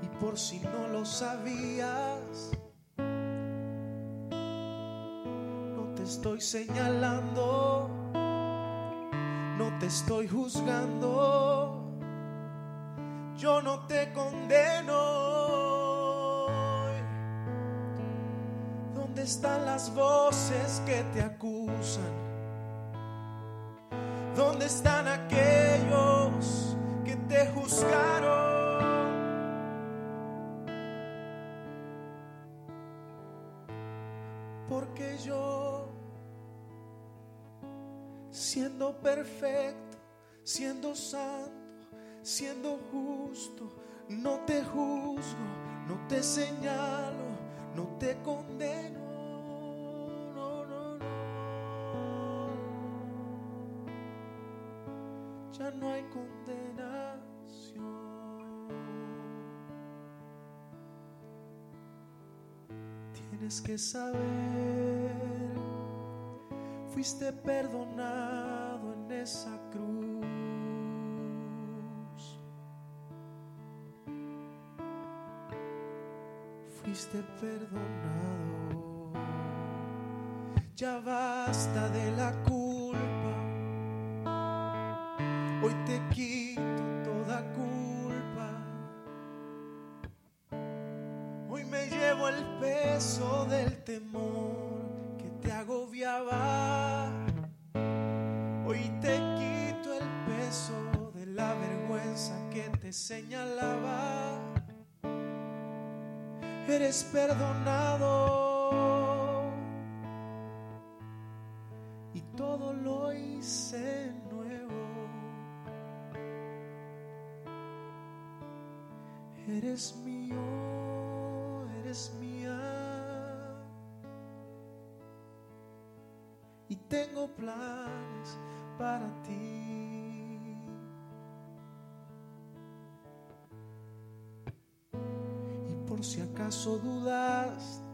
Y 0.00 0.06
por 0.20 0.38
si 0.38 0.60
no 0.60 0.88
lo 0.88 1.04
sabías, 1.04 2.52
no 5.76 5.94
te 5.94 6.02
estoy 6.02 6.40
señalando, 6.40 7.90
estoy 9.92 10.26
juzgando, 10.26 11.84
yo 13.36 13.60
no 13.60 13.86
te 13.86 14.10
condeno. 14.14 14.96
¿Dónde 18.94 19.22
están 19.22 19.66
las 19.66 19.94
voces 19.94 20.80
que 20.86 21.04
te 21.12 21.20
acusan? 21.22 22.21
Siendo 38.52 38.92
perfecto, 39.00 39.96
siendo 40.42 40.94
santo, 40.94 41.86
siendo 42.20 42.78
justo, 42.90 43.72
no 44.10 44.40
te 44.40 44.62
juzgo, 44.62 45.46
no 45.88 46.06
te 46.06 46.22
señalo, 46.22 47.38
no 47.74 47.96
te 47.98 48.14
condeno. 48.22 49.00
ya 55.58 55.70
no 55.70 55.90
hay 55.90 56.02
condenación. 56.04 56.72
Tienes 63.30 63.60
que 63.62 63.78
saber, 63.78 65.31
fuiste 66.92 67.32
perdonado 67.32 68.92
en 68.92 69.12
esa 69.12 69.50
cruz. 69.70 70.26
Fuiste 76.82 77.22
perdonado. 77.40 79.12
Ya 80.76 80.98
basta 80.98 81.88
de 81.90 82.10
la 82.16 82.32
culpa 82.42 82.72
Hoy 85.64 85.74
te 85.86 86.00
quito 86.12 86.82
toda 87.04 87.40
culpa. 87.52 88.50
Hoy 91.48 91.64
me 91.64 91.86
llevo 91.86 92.28
el 92.28 92.44
peso 92.58 93.46
del 93.48 93.84
temor 93.84 94.61
Eres 106.72 107.04
perdonado. 107.12 109.11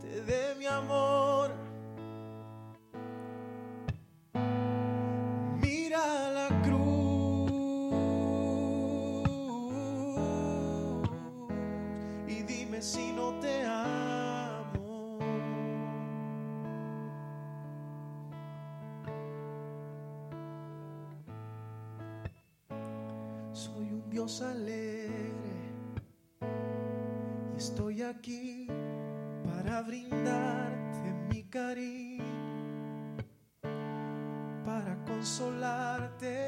De 0.08 0.54
mi 0.58 0.64
amor, 0.66 1.50
mira 5.60 6.30
la 6.32 6.48
cruz 6.62 6.78
y 12.26 12.42
dime 12.42 12.80
si 12.80 13.12
no 13.12 13.38
te 13.40 13.64
amo. 13.64 15.18
Soy 23.52 23.92
un 23.92 24.08
Dios 24.08 24.40
alegre 24.40 25.12
y 27.54 27.58
estoy 27.58 28.02
aquí 28.02 28.77
para 29.68 29.82
brindarte 29.82 31.12
mi 31.28 31.42
cariño, 31.44 32.24
para 34.64 34.96
consolarte. 35.04 36.46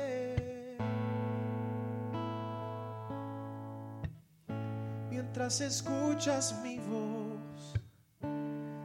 Mientras 5.10 5.60
escuchas 5.60 6.58
mi 6.62 6.78
voz, 6.78 7.74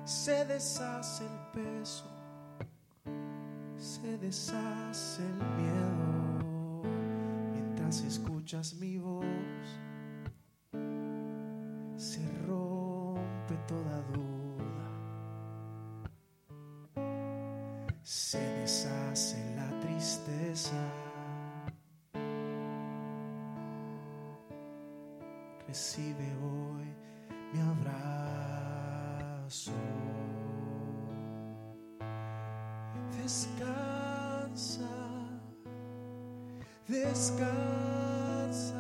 se 0.03 0.43
deshace 0.43 1.23
el 1.23 1.39
peso, 1.53 2.11
se 3.77 4.17
deshace 4.17 5.23
el 5.23 5.37
miedo. 5.55 6.83
Mientras 7.53 8.01
escuchas 8.01 8.73
mi 8.73 8.97
voz, 8.97 9.34
descansa, 36.87 38.75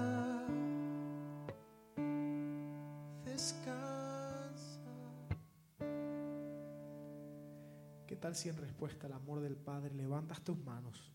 descansa. 3.25 4.79
¿Qué 8.07 8.15
tal 8.15 8.35
si 8.35 8.49
en 8.49 8.57
respuesta 8.57 9.07
al 9.07 9.13
amor 9.13 9.41
del 9.41 9.55
Padre 9.55 9.93
levantas 9.93 10.43
tus 10.43 10.57
manos? 10.57 11.11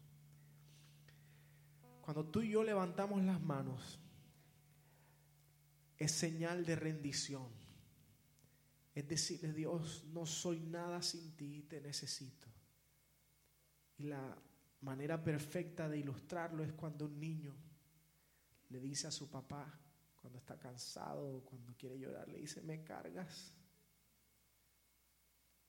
Cuando 2.02 2.24
tú 2.24 2.40
y 2.40 2.50
yo 2.50 2.64
levantamos 2.64 3.22
las 3.22 3.40
manos, 3.40 4.00
es 5.96 6.10
señal 6.10 6.64
de 6.64 6.74
rendición. 6.74 7.48
Es 8.94 9.06
decirle, 9.06 9.52
Dios, 9.52 10.04
no 10.12 10.26
soy 10.26 10.58
nada 10.58 11.00
sin 11.02 11.36
ti, 11.36 11.62
te 11.68 11.80
necesito. 11.80 12.48
Y 13.98 14.04
la 14.04 14.36
manera 14.82 15.22
perfecta 15.22 15.88
de 15.88 15.98
ilustrarlo 15.98 16.64
es 16.64 16.72
cuando 16.72 17.06
un 17.06 17.18
niño 17.18 17.54
le 18.70 18.80
dice 18.80 19.06
a 19.06 19.10
su 19.10 19.28
papá, 19.28 19.78
cuando 20.16 20.38
está 20.38 20.58
cansado 20.58 21.38
o 21.38 21.44
cuando 21.44 21.74
quiere 21.76 21.98
llorar, 21.98 22.28
le 22.28 22.38
dice, 22.38 22.62
me 22.62 22.82
cargas, 22.82 23.54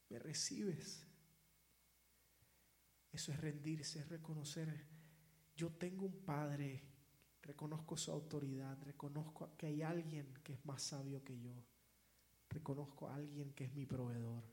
me 0.10 0.20
recibes. 0.20 1.08
Eso 3.12 3.32
es 3.32 3.40
rendirse, 3.40 4.00
es 4.00 4.08
reconocer, 4.08 4.86
yo 5.56 5.72
tengo 5.72 6.06
un 6.06 6.24
Padre, 6.24 6.82
reconozco 7.42 7.98
su 7.98 8.12
autoridad, 8.12 8.78
reconozco 8.84 9.56
que 9.58 9.68
hay 9.68 9.82
alguien 9.82 10.34
que 10.44 10.54
es 10.54 10.66
más 10.66 10.82
sabio 10.82 11.24
que 11.24 11.38
yo, 11.40 11.54
reconozco 12.50 13.10
a 13.10 13.16
alguien 13.16 13.54
que 13.54 13.66
es 13.66 13.74
mi 13.74 13.86
proveedor. 13.86 14.44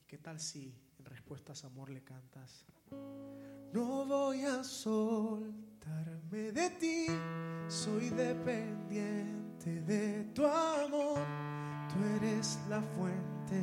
¿Y 0.00 0.04
qué 0.04 0.18
tal 0.18 0.38
si 0.38 0.87
en 0.98 1.04
respuesta 1.04 1.52
a 1.52 1.66
amor 1.66 1.90
le 1.90 2.02
cantas? 2.02 2.64
No 3.72 4.04
voy 4.06 4.44
a 4.44 4.64
soltarme 4.64 6.52
de 6.52 6.70
ti, 6.70 7.06
soy 7.68 8.08
dependiente 8.10 9.82
de 9.82 10.24
tu 10.34 10.46
amor, 10.46 11.18
tú 11.88 11.96
eres 12.16 12.58
la 12.68 12.80
fuente 12.80 13.62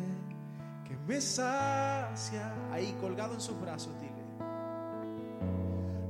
que 0.88 0.96
me 1.08 1.20
sacia. 1.20 2.54
Ahí 2.72 2.96
colgado 3.02 3.34
en 3.34 3.42
sus 3.42 3.60
brazos, 3.60 3.94
dile. 4.00 4.14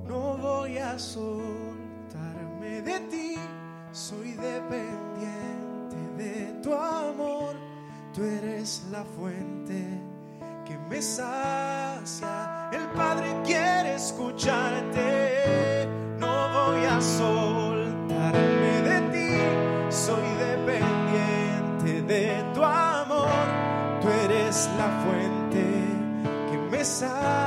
No 0.06 0.38
voy 0.38 0.78
a 0.78 1.00
soltarme 1.00 2.82
de 2.82 3.00
ti, 3.12 3.36
soy 3.92 4.34
dependiente 4.34 5.96
de 6.18 6.60
tu 6.62 6.74
amor, 6.74 7.56
tú 8.14 8.24
eres 8.24 8.86
la 8.92 9.04
fuente 9.04 9.95
me 10.90 11.02
sacia. 11.02 12.70
El 12.72 12.88
Padre 12.96 13.36
quiere 13.44 13.96
escucharte, 13.96 15.88
no 16.20 16.50
voy 16.54 16.86
a 16.86 17.02
soltarme 17.02 18.82
de 18.84 19.02
ti, 19.12 19.40
soy 19.90 20.28
dependiente 20.40 22.02
de 22.04 22.44
tu 22.54 22.64
amor, 22.64 23.30
tú 24.02 24.10
eres 24.10 24.70
la 24.78 24.90
fuente 25.04 25.66
que 26.52 26.58
me 26.58 26.84
sacia, 26.84 27.45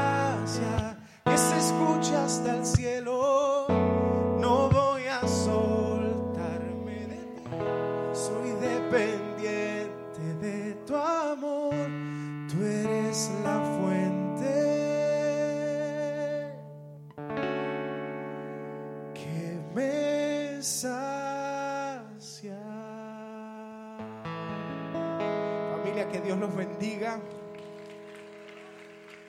Dios 26.38 26.50
los 26.50 26.56
bendiga. 26.56 27.20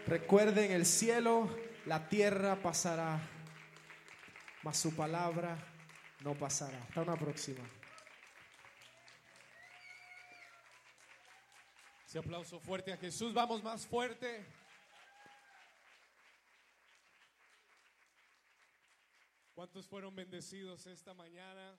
Recuerden, 0.05 0.71
el 0.71 0.85
cielo, 0.85 1.49
la 1.87 2.07
tierra 2.07 2.61
pasará, 2.61 3.19
mas 4.61 4.77
su 4.77 4.95
palabra 4.95 5.57
no 6.19 6.35
pasará. 6.35 6.77
Hasta 6.83 7.01
una 7.01 7.15
próxima. 7.17 7.67
Ese 12.05 12.19
aplauso 12.19 12.59
fuerte 12.59 12.93
a 12.93 12.97
Jesús. 12.97 13.33
Vamos 13.33 13.63
más 13.63 13.87
fuerte. 13.87 14.45
¿Cuántos 19.55 19.87
fueron 19.87 20.15
bendecidos 20.15 20.85
esta 20.85 21.15
mañana? 21.15 21.75